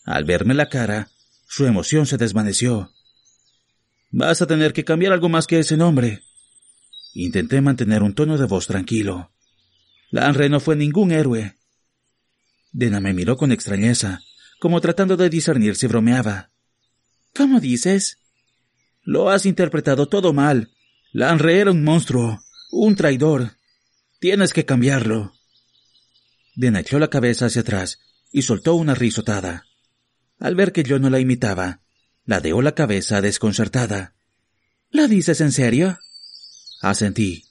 Al 0.06 0.24
verme 0.24 0.54
la 0.54 0.70
cara, 0.70 1.10
su 1.46 1.66
emoción 1.66 2.06
se 2.06 2.16
desvaneció. 2.16 2.90
Vas 4.10 4.40
a 4.40 4.46
tener 4.46 4.72
que 4.72 4.82
cambiar 4.82 5.12
algo 5.12 5.28
más 5.28 5.46
que 5.46 5.58
ese 5.58 5.76
nombre. 5.76 6.22
Intenté 7.12 7.60
mantener 7.60 8.02
un 8.02 8.14
tono 8.14 8.38
de 8.38 8.46
voz 8.46 8.66
tranquilo. 8.66 9.30
Lanre 10.10 10.48
no 10.48 10.58
fue 10.58 10.74
ningún 10.74 11.12
héroe. 11.12 11.58
Dena 12.72 12.98
me 12.98 13.12
miró 13.12 13.36
con 13.36 13.52
extrañeza, 13.52 14.22
como 14.58 14.80
tratando 14.80 15.18
de 15.18 15.28
discernir 15.28 15.76
si 15.76 15.86
bromeaba. 15.86 16.50
¿Cómo 17.36 17.60
dices? 17.60 18.20
Lo 19.02 19.28
has 19.28 19.44
interpretado 19.44 20.06
todo 20.06 20.32
mal. 20.32 20.70
Lanre 21.12 21.58
era 21.58 21.72
un 21.72 21.84
monstruo, 21.84 22.40
un 22.70 22.96
traidor. 22.96 23.50
Tienes 24.18 24.54
que 24.54 24.64
cambiarlo. 24.64 25.37
Dena 26.58 26.80
echó 26.80 26.98
la 26.98 27.08
cabeza 27.08 27.46
hacia 27.46 27.60
atrás 27.60 28.00
y 28.32 28.42
soltó 28.42 28.74
una 28.74 28.92
risotada. 28.92 29.66
Al 30.40 30.56
ver 30.56 30.72
que 30.72 30.82
yo 30.82 30.98
no 30.98 31.08
la 31.08 31.20
imitaba, 31.20 31.82
ladeó 32.24 32.62
la 32.62 32.74
cabeza 32.74 33.20
desconcertada. 33.20 34.16
¿Lo 34.90 35.06
dices 35.06 35.40
en 35.40 35.52
serio? 35.52 36.00
Asentí. 36.82 37.44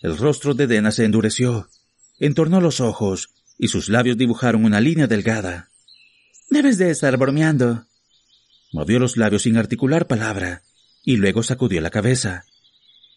El 0.00 0.16
rostro 0.16 0.54
de 0.54 0.66
Dena 0.66 0.90
se 0.90 1.04
endureció, 1.04 1.68
entornó 2.18 2.62
los 2.62 2.80
ojos 2.80 3.28
y 3.58 3.68
sus 3.68 3.90
labios 3.90 4.16
dibujaron 4.16 4.64
una 4.64 4.80
línea 4.80 5.06
delgada. 5.06 5.70
Debes 6.48 6.78
de 6.78 6.90
estar 6.90 7.18
bromeando. 7.18 7.88
Movió 8.72 9.00
los 9.00 9.18
labios 9.18 9.42
sin 9.42 9.58
articular 9.58 10.06
palabra 10.06 10.62
y 11.04 11.18
luego 11.18 11.42
sacudió 11.42 11.82
la 11.82 11.90
cabeza. 11.90 12.46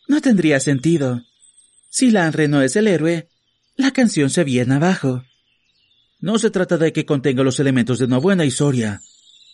No 0.09 0.19
tendría 0.19 0.59
sentido. 0.59 1.23
Si 1.89 2.11
Lanre 2.11 2.49
no 2.49 2.61
es 2.61 2.75
el 2.75 2.89
héroe, 2.89 3.29
la 3.77 3.91
canción 3.91 4.29
se 4.29 4.43
viene 4.43 4.75
abajo. 4.75 5.23
No 6.19 6.39
se 6.39 6.49
trata 6.49 6.77
de 6.77 6.93
que 6.93 7.05
contenga 7.05 7.43
los 7.43 7.59
elementos 7.59 7.99
de 7.99 8.05
una 8.05 8.17
buena 8.17 8.45
historia. 8.45 9.01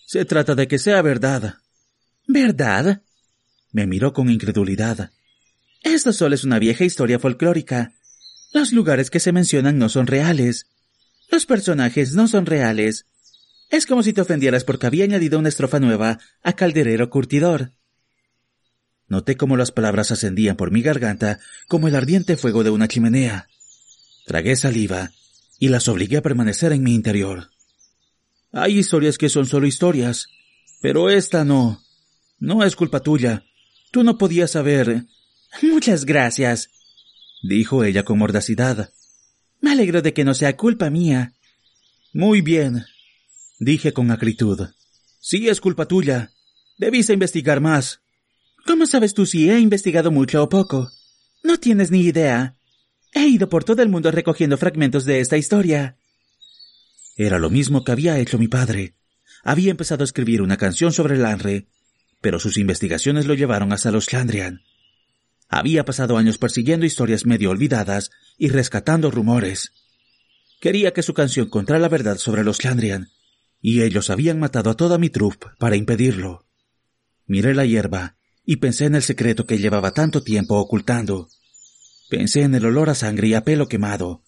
Se 0.05 0.25
trata 0.25 0.55
de 0.55 0.67
que 0.67 0.77
sea 0.77 1.01
verdad. 1.01 1.55
¿Verdad? 2.27 3.01
Me 3.71 3.87
miró 3.87 4.13
con 4.13 4.29
incredulidad. 4.29 5.11
Esto 5.81 6.13
solo 6.13 6.35
es 6.35 6.43
una 6.43 6.59
vieja 6.59 6.83
historia 6.83 7.17
folclórica. 7.17 7.93
Los 8.53 8.71
lugares 8.71 9.09
que 9.09 9.19
se 9.19 9.31
mencionan 9.31 9.79
no 9.79 9.89
son 9.89 10.07
reales. 10.07 10.67
Los 11.29 11.45
personajes 11.45 12.13
no 12.13 12.27
son 12.27 12.45
reales. 12.45 13.07
Es 13.69 13.85
como 13.85 14.03
si 14.03 14.13
te 14.13 14.21
ofendieras 14.21 14.63
porque 14.63 14.85
había 14.85 15.05
añadido 15.05 15.39
una 15.39 15.49
estrofa 15.49 15.79
nueva 15.79 16.19
a 16.43 16.53
Calderero 16.53 17.09
Curtidor. 17.09 17.71
Noté 19.07 19.35
cómo 19.35 19.57
las 19.57 19.71
palabras 19.71 20.11
ascendían 20.11 20.57
por 20.57 20.71
mi 20.71 20.81
garganta 20.81 21.39
como 21.67 21.87
el 21.87 21.95
ardiente 21.95 22.37
fuego 22.37 22.63
de 22.63 22.69
una 22.69 22.87
chimenea. 22.87 23.47
Tragué 24.25 24.55
saliva 24.55 25.11
y 25.59 25.69
las 25.69 25.87
obligué 25.87 26.17
a 26.17 26.21
permanecer 26.21 26.71
en 26.71 26.83
mi 26.83 26.93
interior. 26.93 27.51
Hay 28.51 28.79
historias 28.79 29.17
que 29.17 29.29
son 29.29 29.45
solo 29.45 29.67
historias, 29.67 30.27
pero 30.81 31.09
esta 31.09 31.45
no. 31.45 31.83
No 32.39 32.63
es 32.63 32.75
culpa 32.75 33.01
tuya. 33.01 33.45
Tú 33.91 34.03
no 34.03 34.17
podías 34.17 34.51
saber. 34.51 35.05
Muchas 35.61 36.05
gracias, 36.05 36.69
dijo 37.43 37.83
ella 37.83 38.03
con 38.03 38.17
mordacidad. 38.17 38.91
Me 39.59 39.71
alegro 39.71 40.01
de 40.01 40.13
que 40.13 40.23
no 40.23 40.33
sea 40.33 40.57
culpa 40.57 40.89
mía. 40.89 41.33
Muy 42.13 42.41
bien, 42.41 42.83
dije 43.59 43.93
con 43.93 44.11
acritud. 44.11 44.69
Sí, 45.19 45.47
es 45.47 45.61
culpa 45.61 45.87
tuya. 45.87 46.31
Debiste 46.77 47.13
investigar 47.13 47.61
más. 47.61 48.01
¿Cómo 48.65 48.85
sabes 48.85 49.13
tú 49.13 49.25
si 49.25 49.49
he 49.49 49.59
investigado 49.59 50.11
mucho 50.11 50.43
o 50.43 50.49
poco? 50.49 50.91
No 51.43 51.59
tienes 51.59 51.91
ni 51.91 52.01
idea. 52.01 52.57
He 53.13 53.27
ido 53.27 53.49
por 53.49 53.63
todo 53.63 53.81
el 53.81 53.89
mundo 53.89 54.11
recogiendo 54.11 54.57
fragmentos 54.57 55.05
de 55.05 55.19
esta 55.19 55.37
historia. 55.37 55.97
Era 57.17 57.39
lo 57.39 57.49
mismo 57.49 57.83
que 57.83 57.91
había 57.91 58.17
hecho 58.19 58.37
mi 58.37 58.47
padre. 58.47 58.95
Había 59.43 59.71
empezado 59.71 60.03
a 60.03 60.05
escribir 60.05 60.41
una 60.41 60.57
canción 60.57 60.93
sobre 60.93 61.15
el 61.15 61.25
Anre, 61.25 61.67
pero 62.21 62.39
sus 62.39 62.57
investigaciones 62.57 63.25
lo 63.25 63.33
llevaron 63.33 63.73
hasta 63.73 63.91
los 63.91 64.07
Chandrian. 64.07 64.61
Había 65.49 65.83
pasado 65.83 66.17
años 66.17 66.37
persiguiendo 66.37 66.85
historias 66.85 67.25
medio 67.25 67.49
olvidadas 67.49 68.11
y 68.37 68.49
rescatando 68.49 69.11
rumores. 69.11 69.73
Quería 70.61 70.93
que 70.93 71.03
su 71.03 71.13
canción 71.13 71.49
contara 71.49 71.79
la 71.79 71.89
verdad 71.89 72.17
sobre 72.17 72.43
los 72.43 72.59
Chandrian, 72.59 73.09
y 73.59 73.81
ellos 73.81 74.09
habían 74.09 74.39
matado 74.39 74.69
a 74.69 74.77
toda 74.77 74.97
mi 74.97 75.09
troupe 75.09 75.47
para 75.59 75.75
impedirlo. 75.75 76.45
Miré 77.25 77.53
la 77.53 77.65
hierba 77.65 78.15
y 78.45 78.57
pensé 78.57 78.85
en 78.85 78.95
el 78.95 79.03
secreto 79.03 79.45
que 79.45 79.57
llevaba 79.57 79.91
tanto 79.91 80.23
tiempo 80.23 80.55
ocultando. 80.55 81.29
Pensé 82.11 82.41
en 82.41 82.53
el 82.55 82.65
olor 82.65 82.89
a 82.89 82.93
sangre 82.93 83.29
y 83.29 83.35
a 83.35 83.45
pelo 83.45 83.69
quemado. 83.69 84.21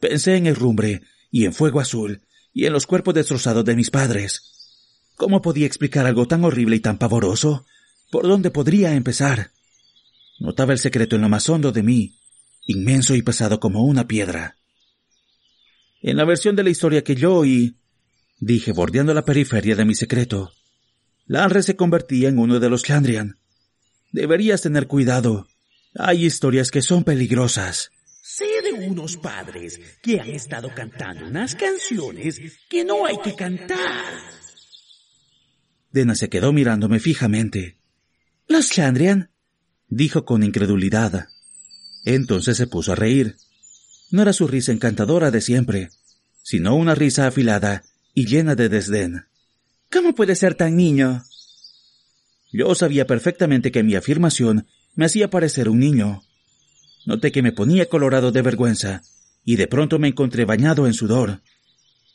Pensé 0.00 0.36
en 0.36 0.46
el 0.46 0.54
rumbre 0.54 1.00
y 1.30 1.46
en 1.46 1.54
fuego 1.54 1.80
azul 1.80 2.20
y 2.52 2.66
en 2.66 2.74
los 2.74 2.86
cuerpos 2.86 3.14
destrozados 3.14 3.64
de 3.64 3.74
mis 3.74 3.90
padres. 3.90 4.42
¿Cómo 5.16 5.40
podía 5.40 5.66
explicar 5.66 6.04
algo 6.04 6.28
tan 6.28 6.44
horrible 6.44 6.76
y 6.76 6.80
tan 6.80 6.98
pavoroso? 6.98 7.64
¿Por 8.10 8.28
dónde 8.28 8.50
podría 8.50 8.92
empezar? 8.92 9.52
Notaba 10.40 10.74
el 10.74 10.78
secreto 10.78 11.16
en 11.16 11.22
lo 11.22 11.30
más 11.30 11.48
hondo 11.48 11.72
de 11.72 11.82
mí, 11.82 12.18
inmenso 12.66 13.14
y 13.14 13.22
pesado 13.22 13.60
como 13.60 13.84
una 13.84 14.06
piedra. 14.06 14.58
En 16.02 16.18
la 16.18 16.26
versión 16.26 16.54
de 16.54 16.64
la 16.64 16.70
historia 16.70 17.02
que 17.02 17.14
yo 17.14 17.34
oí, 17.34 17.78
dije 18.40 18.72
bordeando 18.72 19.14
la 19.14 19.24
periferia 19.24 19.74
de 19.74 19.86
mi 19.86 19.94
secreto, 19.94 20.52
Lanre 21.24 21.62
se 21.62 21.76
convertía 21.76 22.28
en 22.28 22.38
uno 22.38 22.60
de 22.60 22.68
los 22.68 22.82
Chandrian. 22.82 23.38
Deberías 24.12 24.60
tener 24.60 24.86
cuidado. 24.86 25.48
Hay 25.98 26.26
historias 26.26 26.70
que 26.70 26.82
son 26.82 27.04
peligrosas. 27.04 27.90
Sé 28.22 28.46
de 28.62 28.86
unos 28.86 29.16
padres 29.16 29.80
que 30.02 30.20
han 30.20 30.28
estado 30.28 30.74
cantando 30.74 31.26
unas 31.26 31.54
canciones 31.54 32.40
que 32.68 32.84
no 32.84 33.06
hay 33.06 33.16
que 33.24 33.34
cantar. 33.34 34.04
Dena 35.90 36.14
se 36.14 36.28
quedó 36.28 36.52
mirándome 36.52 37.00
fijamente. 37.00 37.78
¿Los 38.46 38.68
Chandrian? 38.70 39.30
dijo 39.88 40.24
con 40.24 40.42
incredulidad. 40.42 41.28
Entonces 42.04 42.58
se 42.58 42.66
puso 42.66 42.92
a 42.92 42.96
reír. 42.96 43.36
No 44.10 44.22
era 44.22 44.32
su 44.32 44.46
risa 44.46 44.72
encantadora 44.72 45.30
de 45.30 45.40
siempre, 45.40 45.90
sino 46.42 46.76
una 46.76 46.94
risa 46.94 47.26
afilada 47.26 47.84
y 48.12 48.26
llena 48.26 48.54
de 48.54 48.68
desdén. 48.68 49.24
¿Cómo 49.90 50.14
puede 50.14 50.34
ser 50.34 50.54
tan 50.54 50.76
niño? 50.76 51.24
Yo 52.52 52.74
sabía 52.74 53.06
perfectamente 53.06 53.72
que 53.72 53.82
mi 53.82 53.94
afirmación 53.94 54.66
me 54.96 55.04
hacía 55.04 55.30
parecer 55.30 55.68
un 55.68 55.78
niño. 55.78 56.22
Noté 57.04 57.30
que 57.30 57.42
me 57.42 57.52
ponía 57.52 57.88
colorado 57.88 58.32
de 58.32 58.42
vergüenza, 58.42 59.02
y 59.44 59.56
de 59.56 59.68
pronto 59.68 59.98
me 59.98 60.08
encontré 60.08 60.44
bañado 60.44 60.86
en 60.86 60.94
sudor. 60.94 61.42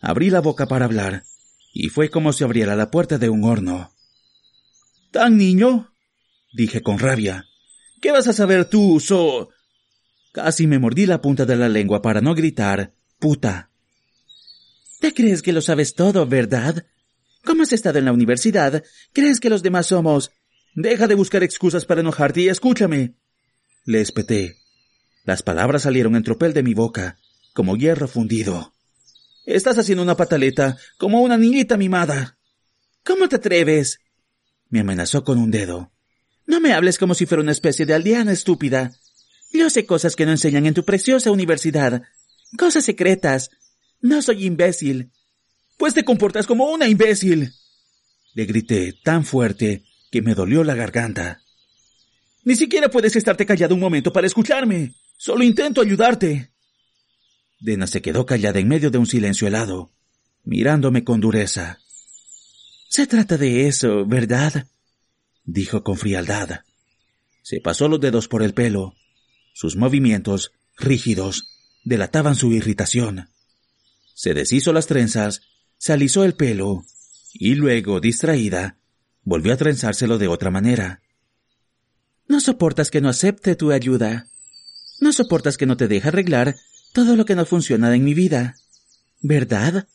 Abrí 0.02 0.30
la 0.30 0.41
boca 0.41 0.67
para 0.67 0.86
hablar, 0.86 1.24
y 1.74 1.88
fue 1.89 2.10
como 2.10 2.34
si 2.34 2.44
abriera 2.44 2.76
la 2.76 2.91
puerta 2.91 3.17
de 3.17 3.30
un 3.30 3.46
horno. 3.46 3.91
¿Tan 5.12 5.38
niño? 5.38 5.94
dije 6.52 6.82
con 6.82 7.00
rabia. 7.00 7.46
¿Qué 8.02 8.12
vas 8.12 8.28
a 8.28 8.34
saber 8.34 8.65
tú, 8.65 9.00
so? 9.00 9.50
Casi 10.34 10.67
me 10.67 10.80
mordí 10.80 11.06
la 11.06 11.22
punta 11.22 11.46
de 11.46 11.56
la 11.56 11.70
lengua 11.70 12.02
para 12.02 12.20
no 12.20 12.34
gritar 12.34 12.94
puta. 13.22 13.70
¿Te 15.00 15.13
crees 15.13 15.41
que 15.41 15.54
lo 15.54 15.62
sabes 15.62 15.94
todo, 15.94 16.26
verdad? 16.26 16.86
¿Cómo 17.46 17.63
has 17.63 17.72
estado 17.72 18.00
en 18.00 18.06
la 18.06 18.12
universidad? 18.12 18.84
¿Crees 19.13 19.39
que 19.39 19.50
los 19.50 19.63
demás 19.63 19.88
somos? 19.88 20.32
Deja 20.74 21.08
de 21.08 21.16
buscar 21.16 21.44
excusas 21.44 21.86
para 21.86 22.02
enojarte 22.02 22.42
y 22.42 22.50
escúchame. 22.50 23.16
Le 23.86 24.00
espeté. 24.00 24.58
Las 25.26 25.44
palabras 25.44 25.84
salieron 25.84 26.16
en 26.16 26.24
tropel 26.24 26.54
de 26.54 26.64
mi 26.64 26.74
boca, 26.74 27.18
como 27.54 27.76
hierro 27.76 28.08
fundido. 28.08 28.74
Estás 29.46 29.78
haciendo 29.78 30.04
una 30.04 30.16
pataleta, 30.16 30.78
como 30.98 31.22
una 31.22 31.38
niñita 31.38 31.76
mimada. 31.76 32.38
¿Cómo 33.04 33.28
te 33.28 33.36
atreves? 33.36 34.00
Me 34.70 34.80
amenazó 34.80 35.24
con 35.24 35.40
un 35.40 35.52
dedo. 35.52 35.92
No 36.46 36.62
me 36.62 36.74
hables 36.74 36.98
como 36.98 37.16
si 37.16 37.26
fuera 37.26 37.44
una 37.44 37.52
especie 37.52 37.86
de 37.86 37.94
aldeana 37.94 38.32
estúpida. 38.32 38.92
Yo 39.52 39.70
sé 39.70 39.86
cosas 39.86 40.16
que 40.16 40.26
no 40.26 40.32
enseñan 40.32 40.66
en 40.66 40.74
tu 40.74 40.86
preciosa 40.86 41.32
universidad. 41.32 42.04
Cosas 42.58 42.86
secretas. 42.86 43.50
No 44.00 44.22
soy 44.22 44.46
imbécil. 44.46 45.12
Pues 45.78 45.94
te 45.94 46.06
comportas 46.06 46.48
como 46.48 46.72
una 46.72 46.88
imbécil. 46.88 47.54
Le 48.34 48.46
grité 48.46 48.94
tan 49.04 49.26
fuerte 49.26 49.84
que 50.12 50.21
me 50.21 50.36
dolió 50.36 50.63
la 50.63 50.76
garganta. 50.76 51.41
Ni 52.43 52.56
siquiera 52.56 52.89
puedes 52.89 53.15
estarte 53.15 53.45
callado 53.45 53.74
un 53.76 53.82
momento 53.82 54.12
para 54.13 54.28
escucharme. 54.28 54.93
Solo 55.17 55.43
intento 55.43 55.82
ayudarte. 55.82 56.52
Dena 57.60 57.88
se 57.88 58.02
quedó 58.02 58.26
callada 58.26 58.60
en 58.60 58.67
medio 58.67 58.91
de 58.91 58.97
un 58.97 59.06
silencio 59.06 59.47
helado, 59.47 59.91
mirándome 60.43 61.04
con 61.04 61.21
dureza. 61.21 61.80
Se 62.89 63.08
trata 63.08 63.38
de 63.38 63.67
eso, 63.67 64.06
¿verdad? 64.06 64.67
dijo 65.43 65.84
con 65.84 65.97
frialdad. 65.97 66.62
Se 67.41 67.62
pasó 67.62 67.88
los 67.88 68.00
dedos 68.00 68.28
por 68.28 68.43
el 68.43 68.54
pelo. 68.54 68.95
Sus 69.54 69.76
movimientos, 69.76 70.52
rígidos, 70.78 71.58
delataban 71.84 72.36
su 72.36 72.52
irritación. 72.52 73.30
Se 74.13 74.34
deshizo 74.34 74.74
las 74.74 74.88
trenzas 74.88 75.41
se 75.82 75.93
alisó 75.93 76.24
el 76.24 76.36
pelo 76.36 76.86
y 77.34 77.56
luego, 77.56 78.00
distraída, 78.00 78.78
volvió 79.24 79.54
a 79.54 79.58
trenzárselo 79.58 80.18
de 80.18 80.28
otra 80.28 80.52
manera. 80.52 81.02
No 82.28 82.40
soportas 82.40 82.90
que 82.90 83.02
no 83.02 83.10
acepte 83.10 83.56
tu 83.56 83.72
ayuda. 83.72 84.28
No 85.00 85.12
soportas 85.14 85.58
que 85.58 85.66
no 85.66 85.78
te 85.78 85.88
deje 85.88 86.08
arreglar 86.08 86.56
todo 86.94 87.16
lo 87.16 87.26
que 87.26 87.36
no 87.36 87.46
funciona 87.46 87.94
en 87.94 88.04
mi 88.04 88.14
vida. 88.14 88.56
¿Verdad? 89.22 89.88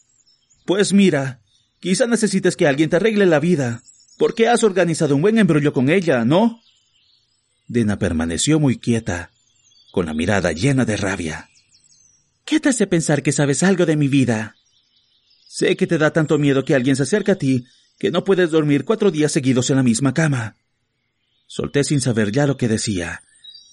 Pues 0.65 0.93
mira, 0.93 1.41
quizá 1.81 2.07
necesites 2.07 2.57
que 2.57 2.67
alguien 2.67 2.91
te 2.91 2.97
arregle 2.97 3.27
la 3.27 3.41
vida, 3.41 3.83
porque 4.19 4.49
has 4.49 4.65
organizado 4.65 5.15
un 5.15 5.23
buen 5.23 5.39
embrollo 5.39 5.73
con 5.73 5.89
ella, 5.89 6.25
¿no? 6.25 6.61
Dena 7.69 7.99
permaneció 7.99 8.61
muy 8.61 8.79
quieta, 8.79 9.31
con 9.93 10.07
la 10.07 10.15
mirada 10.15 10.53
llena 10.53 10.85
de 10.85 10.97
rabia. 10.97 11.49
¿Qué 12.45 12.61
te 12.61 12.69
hace 12.69 12.87
pensar 12.87 13.23
que 13.23 13.33
sabes 13.33 13.63
algo 13.63 13.87
de 13.87 13.97
mi 13.97 14.09
vida? 14.09 14.57
Sé 15.49 15.77
que 15.77 15.87
te 15.87 15.99
da 15.99 16.13
tanto 16.13 16.39
miedo 16.39 16.65
que 16.65 16.75
alguien 16.75 16.97
se 16.97 17.03
acerque 17.05 17.33
a 17.33 17.39
ti 17.39 17.67
que 17.99 18.11
no 18.11 18.25
puedes 18.25 18.51
dormir 18.51 18.85
cuatro 18.85 19.11
días 19.11 19.33
seguidos 19.33 19.71
en 19.71 19.77
la 19.77 19.83
misma 19.83 20.15
cama. 20.15 20.57
Solté 21.47 21.85
sin 21.85 22.01
saber 22.01 22.33
ya 22.33 22.47
lo 22.47 22.57
que 22.57 22.69
decía. 22.69 23.23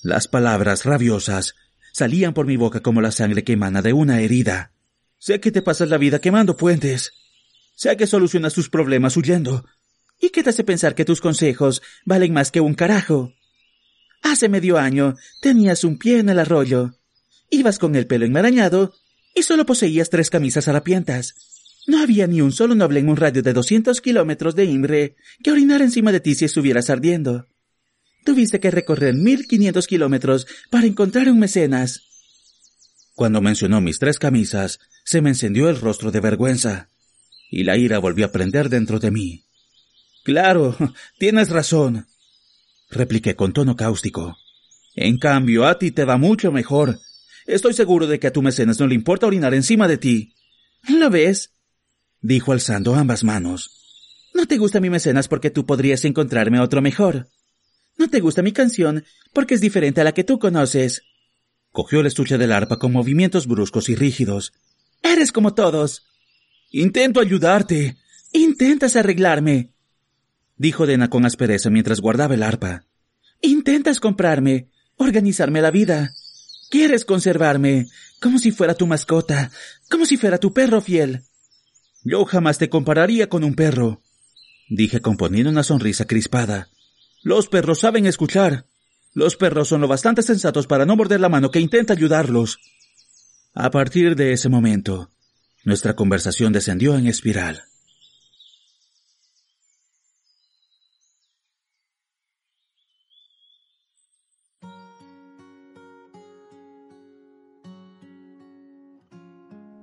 Las 0.02 0.28
palabras 0.28 0.86
rabiosas 0.86 1.56
salían 1.92 2.34
por 2.34 2.46
mi 2.46 2.58
boca 2.58 2.82
como 2.82 3.02
la 3.02 3.12
sangre 3.12 3.44
que 3.44 3.54
emana 3.54 3.82
de 3.82 3.94
una 3.94 4.22
herida. 4.22 4.72
Sé 5.18 5.40
que 5.40 5.52
te 5.52 5.62
pasas 5.62 5.90
la 5.90 5.98
vida 5.98 6.20
quemando 6.20 6.58
puentes. 6.58 7.14
Sé 7.76 7.96
que 7.98 8.08
solucionas 8.08 8.54
tus 8.54 8.70
problemas 8.70 9.18
huyendo. 9.18 9.66
¿Y 10.20 10.30
qué 10.30 10.44
te 10.44 10.52
hace 10.52 10.64
pensar 10.64 10.96
que 10.96 11.06
tus 11.06 11.22
consejos 11.22 11.82
valen 12.06 12.34
más 12.34 12.52
que 12.52 12.62
un 12.62 12.76
carajo? 12.76 13.34
Hace 14.22 14.48
medio 14.48 14.78
año 14.78 15.16
tenías 15.42 15.84
un 15.84 15.98
pie 15.98 16.20
en 16.20 16.30
el 16.30 16.40
arroyo. 16.40 16.96
Ibas 17.50 17.80
con 17.80 17.96
el 17.96 18.08
pelo 18.08 18.26
enmarañado 18.26 18.94
y 19.36 19.44
solo 19.44 19.66
poseías 19.66 20.10
tres 20.10 20.30
camisas 20.30 20.68
harapientas. 20.68 21.53
No 21.86 22.02
había 22.02 22.28
ni 22.28 22.42
un 22.42 22.52
solo 22.52 22.76
noble 22.76 23.00
en 23.00 23.10
un 23.10 23.18
radio 23.18 23.42
de 23.42 23.54
doscientos 23.54 24.00
kilómetros 24.00 24.56
de 24.56 24.66
Imre 24.66 25.16
que 25.44 25.52
orinara 25.52 25.84
encima 25.84 26.12
de 26.12 26.22
ti 26.22 26.36
si 26.36 26.46
estuvieras 26.46 26.90
ardiendo. 26.90 27.48
Tuviste 28.24 28.60
que 28.60 28.72
recorrer 28.72 29.16
mil 29.16 29.48
quinientos 29.48 29.86
kilómetros 29.86 30.48
para 30.70 30.88
encontrar 30.88 31.30
un 31.30 31.40
mecenas. 31.40 32.02
Cuando 33.16 33.42
mencionó 33.42 33.82
mis 33.82 34.00
tres 34.00 34.18
camisas, 34.18 34.80
se 35.04 35.22
me 35.22 35.30
encendió 35.30 35.70
el 35.70 35.80
rostro 35.80 36.12
de 36.12 36.22
vergüenza, 36.22 36.90
y 37.52 37.64
la 37.64 37.78
ira 37.78 38.00
volvió 38.00 38.26
a 38.26 38.32
prender 38.32 38.70
dentro 38.70 39.00
de 39.00 39.12
mí. 39.12 39.44
Claro, 40.24 40.76
tienes 41.20 41.50
razón, 41.50 42.08
repliqué 42.90 43.36
con 43.36 43.52
tono 43.52 43.76
cáustico. 43.76 44.38
En 44.96 45.18
cambio, 45.18 45.66
a 45.66 45.78
ti 45.78 45.92
te 45.92 46.06
va 46.06 46.18
mucho 46.18 46.52
mejor. 46.52 47.00
Estoy 47.46 47.74
seguro 47.74 48.08
de 48.08 48.20
que 48.20 48.28
a 48.28 48.34
tu 48.34 48.42
mecenas 48.42 48.80
no 48.80 48.88
le 48.88 48.96
importa 48.96 49.28
orinar 49.28 49.54
encima 49.54 49.88
de 49.88 49.98
ti. 49.98 50.34
¿Lo 50.88 51.10
ves? 51.10 51.52
Dijo 52.24 52.54
alzando 52.54 52.96
ambas 52.96 53.24
manos. 53.24 53.70
No 54.34 54.48
te 54.48 54.58
gusta 54.58 54.80
mi 54.80 54.90
mecenas 54.90 55.28
porque 55.28 55.52
tú 55.52 55.68
podrías 55.68 56.04
encontrarme 56.06 56.60
otro 56.60 56.82
mejor. 56.82 57.28
No 57.98 58.10
te 58.10 58.20
gusta 58.20 58.42
mi 58.42 58.52
canción 58.52 59.04
porque 59.32 59.54
es 59.54 59.62
diferente 59.62 60.02
a 60.02 60.04
la 60.04 60.14
que 60.14 60.24
tú 60.24 60.40
conoces. 60.40 61.04
Cogió 61.72 62.00
el 62.00 62.08
estuche 62.08 62.40
del 62.40 62.52
arpa 62.52 62.80
con 62.80 62.92
movimientos 62.92 63.46
bruscos 63.46 63.90
y 63.90 63.96
rígidos. 63.96 64.54
Eres 65.04 65.32
como 65.32 65.54
todos. 65.54 66.06
Intento 66.72 67.20
ayudarte. 67.20 67.98
Intentas 68.32 68.96
arreglarme. 68.96 69.72
Dijo 70.58 70.88
Dena 70.88 71.10
con 71.10 71.26
aspereza 71.26 71.70
mientras 71.70 72.00
guardaba 72.00 72.34
el 72.34 72.44
arpa. 72.44 72.86
Intentas 73.42 74.00
comprarme, 74.00 74.70
organizarme 74.96 75.62
la 75.62 75.72
vida. 75.72 76.14
Quieres 76.70 77.06
conservarme, 77.06 77.88
como 78.22 78.40
si 78.40 78.52
fuera 78.52 78.74
tu 78.74 78.88
mascota, 78.88 79.52
como 79.90 80.06
si 80.06 80.18
fuera 80.18 80.38
tu 80.38 80.54
perro 80.54 80.82
fiel. 80.82 81.24
Yo 82.04 82.26
jamás 82.26 82.58
te 82.58 82.70
compararía 82.70 83.30
con 83.30 83.44
un 83.44 83.56
perro. 83.56 84.02
dije 84.70 85.02
componiendo 85.02 85.50
una 85.50 85.64
sonrisa 85.64 86.06
crispada. 86.06 86.70
Los 87.22 87.48
perros 87.48 87.80
saben 87.80 88.06
escuchar. 88.06 88.66
Los 89.14 89.38
perros 89.38 89.70
son 89.70 89.82
lo 89.82 89.88
bastante 89.88 90.22
sensatos 90.22 90.68
para 90.68 90.86
no 90.86 90.96
morder 90.96 91.22
la 91.22 91.30
mano 91.30 91.52
que 91.52 91.60
intenta 91.60 91.94
ayudarlos. 91.94 92.60
A 93.54 93.70
partir 93.72 94.16
de 94.16 94.34
ese 94.34 94.50
momento, 94.50 95.12
nuestra 95.64 95.96
conversación 95.96 96.52
descendió 96.52 96.98
en 96.98 97.08
espiral. 97.08 97.64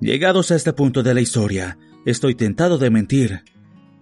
Llegados 0.01 0.51
a 0.51 0.57
este 0.57 0.73
punto 0.73 1.03
de 1.03 1.15
la 1.15 1.21
historia, 1.21 1.79
estoy 2.05 2.35
tentado 2.35 2.79
de 2.79 2.91
mentir, 2.91 3.45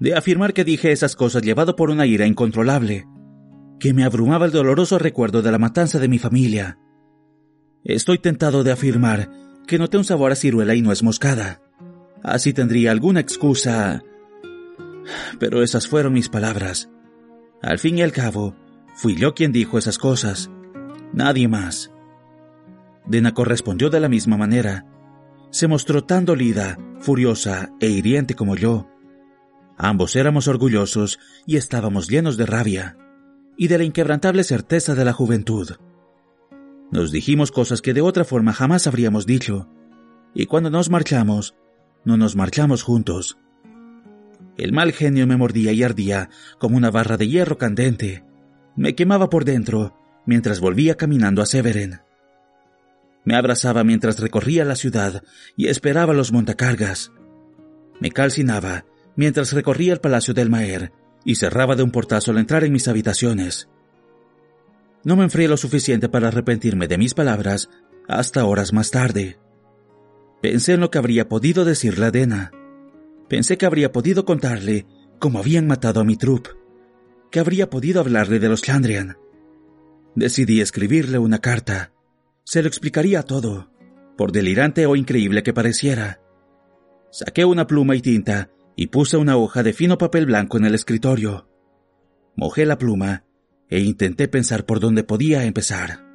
de 0.01 0.15
afirmar 0.15 0.55
que 0.55 0.65
dije 0.65 0.93
esas 0.93 1.17
cosas 1.17 1.43
llevado 1.43 1.77
por 1.77 1.91
una 1.91 2.07
ira 2.07 2.27
incontrolable, 2.27 3.07
que 3.79 3.93
me 3.93 4.05
abrumaba 4.05 4.47
el 4.47 4.53
doloroso 4.53 4.99
recuerdo 4.99 5.43
de 5.43 5.53
la 5.53 5.59
matanza 5.59 5.99
de 5.99 6.09
mi 6.09 6.19
familia. 6.19 6.79
Estoy 7.85 8.19
tentado 8.19 8.65
de 8.65 8.73
afirmar 8.73 9.31
que 9.67 9.79
noté 9.79 9.99
un 9.99 10.05
sabor 10.05 10.33
a 10.33 10.37
ciruela 10.37 10.75
y 10.75 10.83
no 10.83 10.93
es 10.93 11.03
moscada. 11.03 11.61
Así 12.23 12.53
tendría 12.53 12.91
alguna 12.91 13.21
excusa. 13.21 14.03
Pero 15.39 15.63
esas 15.63 15.87
fueron 15.87 16.13
mis 16.13 16.29
palabras. 16.29 16.91
Al 17.63 17.79
fin 17.79 17.99
y 17.99 18.03
al 18.03 18.13
cabo, 18.13 18.57
fui 18.97 19.17
yo 19.17 19.35
quien 19.35 19.53
dijo 19.53 19.79
esas 19.79 19.99
cosas. 19.99 20.51
Nadie 21.13 21.49
más. 21.49 21.93
Dena 23.07 23.33
correspondió 23.33 23.91
de 23.91 24.01
la 24.01 24.09
misma 24.09 24.37
manera. 24.37 24.87
Se 25.51 25.67
mostró 25.67 26.05
tan 26.05 26.25
dolida, 26.25 26.79
furiosa 27.01 27.73
e 27.81 27.89
hiriente 27.89 28.35
como 28.35 28.57
yo. 28.57 28.89
Ambos 29.77 30.17
éramos 30.17 30.49
orgullosos 30.49 31.19
y 31.47 31.57
estábamos 31.57 32.09
llenos 32.09 32.37
de 32.37 32.47
rabia 32.47 32.97
y 33.57 33.69
de 33.69 33.79
la 33.79 33.85
inquebrantable 33.85 34.45
certeza 34.45 34.95
de 34.95 35.05
la 35.05 35.13
juventud. 35.13 35.71
Nos 36.91 37.13
dijimos 37.13 37.53
cosas 37.53 37.83
que 37.83 37.95
de 37.95 38.01
otra 38.01 38.25
forma 38.25 38.53
jamás 38.53 38.87
habríamos 38.87 39.27
dicho, 39.27 39.69
y 40.35 40.47
cuando 40.47 40.71
nos 40.71 40.91
marchamos, 40.91 41.55
no 42.05 42.17
nos 42.17 42.37
marchamos 42.37 42.83
juntos. 42.83 43.39
El 44.57 44.73
mal 44.73 44.93
genio 44.93 45.27
me 45.27 45.37
mordía 45.37 45.73
y 45.73 45.83
ardía 45.83 46.31
como 46.59 46.77
una 46.77 46.91
barra 46.91 47.17
de 47.17 47.29
hierro 47.29 47.59
candente. 47.59 48.25
Me 48.77 48.95
quemaba 48.95 49.29
por 49.29 49.45
dentro 49.45 49.97
mientras 50.27 50.61
volvía 50.61 50.97
caminando 50.97 51.43
a 51.43 51.47
Severen. 51.47 52.01
Me 53.29 53.37
abrazaba 53.37 53.85
mientras 53.85 54.21
recorría 54.21 54.65
la 54.65 54.75
ciudad 54.75 55.23
y 55.55 55.69
esperaba 55.69 56.15
los 56.15 56.33
montacargas. 56.33 57.13
Me 58.01 58.11
calcinaba 58.11 58.87
mientras 59.17 59.53
recorría 59.53 59.93
el 59.93 60.01
palacio 60.01 60.33
del 60.33 60.49
Maer 60.49 60.93
y 61.27 61.35
cerraba 61.35 61.77
de 61.77 61.83
un 61.83 61.91
portazo 61.91 62.31
al 62.31 62.39
entrar 62.39 62.65
en 62.65 62.73
mis 62.73 62.89
habitaciones. 62.89 63.69
No 65.05 65.15
me 65.15 65.25
enfrié 65.25 65.47
lo 65.47 65.59
suficiente 65.59 66.09
para 66.09 66.29
arrepentirme 66.29 66.89
de 66.89 66.97
mis 66.97 67.13
palabras 67.13 67.69
hasta 68.09 68.47
horas 68.47 68.73
más 68.73 68.91
tarde. 68.91 69.39
Pensé 70.41 70.73
en 70.73 70.81
lo 70.81 70.91
que 70.91 70.97
habría 70.97 71.29
podido 71.29 71.67
decirle 71.67 72.07
a 72.07 72.11
Dena. 72.11 72.51
Pensé 73.29 73.59
que 73.59 73.67
habría 73.67 73.93
podido 73.93 74.25
contarle 74.25 74.87
cómo 75.19 75.39
habían 75.39 75.67
matado 75.67 76.01
a 76.01 76.05
mi 76.05 76.17
trup, 76.17 76.49
que 77.31 77.41
habría 77.41 77.69
podido 77.69 78.01
hablarle 78.01 78.39
de 78.39 78.49
los 78.49 78.63
Chandrian. 78.63 79.19
Decidí 80.15 80.63
escribirle 80.63 81.19
una 81.19 81.41
carta. 81.41 81.93
Se 82.51 82.63
lo 82.63 82.69
explicaría 82.69 83.25
todo, 83.25 83.71
por 84.17 84.33
delirante 84.33 84.87
o 84.87 84.97
increíble 84.97 85.43
que 85.43 85.53
pareciera. 85.53 86.23
Saqué 87.11 87.45
una 87.45 87.67
pluma 87.67 87.95
y 87.95 88.01
tinta 88.01 88.49
y 88.75 88.87
puse 88.87 89.19
una 89.19 89.37
hoja 89.37 89.63
de 89.63 89.75
fino 89.75 89.99
papel 89.99 90.25
blanco 90.25 90.57
en 90.57 90.65
el 90.65 90.75
escritorio. 90.75 91.47
Mojé 92.37 92.65
la 92.65 92.79
pluma 92.79 93.27
e 93.69 93.81
intenté 93.81 94.29
pensar 94.29 94.65
por 94.65 94.81
dónde 94.81 95.05
podía 95.05 95.45
empezar. 95.45 96.07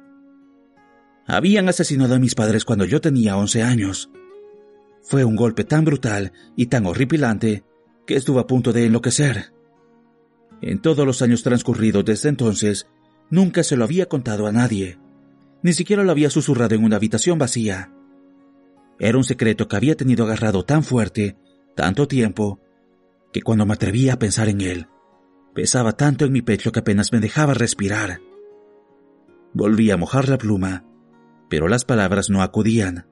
Habían 1.24 1.68
asesinado 1.68 2.16
a 2.16 2.18
mis 2.18 2.34
padres 2.34 2.64
cuando 2.64 2.84
yo 2.84 3.00
tenía 3.00 3.36
once 3.36 3.62
años. 3.62 4.10
Fue 5.02 5.24
un 5.24 5.36
golpe 5.36 5.62
tan 5.62 5.84
brutal 5.84 6.32
y 6.56 6.66
tan 6.66 6.84
horripilante 6.86 7.62
que 8.08 8.16
estuve 8.16 8.40
a 8.40 8.48
punto 8.48 8.72
de 8.72 8.86
enloquecer. 8.86 9.52
En 10.62 10.82
todos 10.82 11.06
los 11.06 11.22
años 11.22 11.44
transcurridos 11.44 12.04
desde 12.04 12.28
entonces, 12.28 12.88
nunca 13.30 13.62
se 13.62 13.76
lo 13.76 13.84
había 13.84 14.06
contado 14.06 14.48
a 14.48 14.52
nadie. 14.52 14.98
Ni 15.64 15.72
siquiera 15.72 16.04
lo 16.04 16.10
había 16.12 16.28
susurrado 16.28 16.74
en 16.74 16.84
una 16.84 16.96
habitación 16.96 17.38
vacía. 17.38 17.90
Era 18.98 19.16
un 19.16 19.24
secreto 19.24 19.66
que 19.66 19.76
había 19.76 19.96
tenido 19.96 20.24
agarrado 20.26 20.62
tan 20.66 20.84
fuerte 20.84 21.38
tanto 21.74 22.06
tiempo, 22.06 22.60
que 23.32 23.40
cuando 23.40 23.64
me 23.64 23.72
atrevía 23.72 24.12
a 24.12 24.18
pensar 24.18 24.50
en 24.50 24.60
él, 24.60 24.88
pesaba 25.54 25.92
tanto 25.92 26.26
en 26.26 26.32
mi 26.32 26.42
pecho 26.42 26.70
que 26.70 26.80
apenas 26.80 27.12
me 27.12 27.18
dejaba 27.18 27.54
respirar. 27.54 28.20
Volví 29.54 29.90
a 29.90 29.96
mojar 29.96 30.28
la 30.28 30.36
pluma, 30.36 30.84
pero 31.48 31.66
las 31.66 31.86
palabras 31.86 32.28
no 32.28 32.42
acudían. 32.42 33.06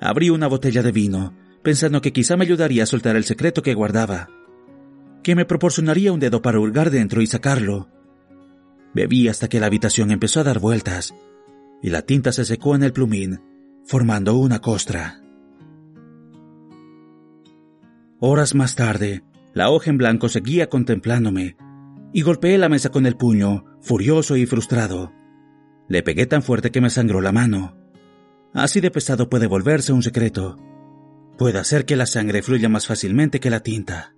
Abrí 0.00 0.30
una 0.30 0.46
botella 0.46 0.84
de 0.84 0.92
vino, 0.92 1.34
pensando 1.64 2.00
que 2.00 2.12
quizá 2.12 2.36
me 2.36 2.44
ayudaría 2.44 2.84
a 2.84 2.86
soltar 2.86 3.16
el 3.16 3.24
secreto 3.24 3.64
que 3.64 3.74
guardaba, 3.74 4.28
que 5.24 5.34
me 5.34 5.44
proporcionaría 5.44 6.12
un 6.12 6.20
dedo 6.20 6.42
para 6.42 6.60
hurgar 6.60 6.90
dentro 6.90 7.22
y 7.22 7.26
sacarlo. 7.26 7.88
Bebí 8.94 9.26
hasta 9.26 9.48
que 9.48 9.58
la 9.58 9.66
habitación 9.66 10.12
empezó 10.12 10.40
a 10.40 10.44
dar 10.44 10.60
vueltas, 10.60 11.12
y 11.82 11.90
la 11.90 12.02
tinta 12.02 12.32
se 12.32 12.44
secó 12.44 12.74
en 12.74 12.82
el 12.82 12.92
plumín, 12.92 13.40
formando 13.84 14.36
una 14.36 14.60
costra. 14.60 15.20
Horas 18.18 18.54
más 18.54 18.74
tarde, 18.74 19.22
la 19.52 19.70
hoja 19.70 19.90
en 19.90 19.98
blanco 19.98 20.28
seguía 20.28 20.68
contemplándome, 20.68 21.56
y 22.12 22.22
golpeé 22.22 22.58
la 22.58 22.68
mesa 22.68 22.88
con 22.90 23.06
el 23.06 23.16
puño, 23.16 23.64
furioso 23.80 24.36
y 24.36 24.46
frustrado. 24.46 25.12
Le 25.88 26.02
pegué 26.02 26.26
tan 26.26 26.42
fuerte 26.42 26.70
que 26.70 26.80
me 26.80 26.90
sangró 26.90 27.20
la 27.20 27.32
mano. 27.32 27.76
Así 28.54 28.80
de 28.80 28.90
pesado 28.90 29.28
puede 29.28 29.46
volverse 29.46 29.92
un 29.92 30.02
secreto. 30.02 30.56
Puede 31.36 31.58
hacer 31.58 31.84
que 31.84 31.94
la 31.94 32.06
sangre 32.06 32.42
fluya 32.42 32.68
más 32.68 32.86
fácilmente 32.86 33.38
que 33.38 33.50
la 33.50 33.60
tinta. 33.60 34.15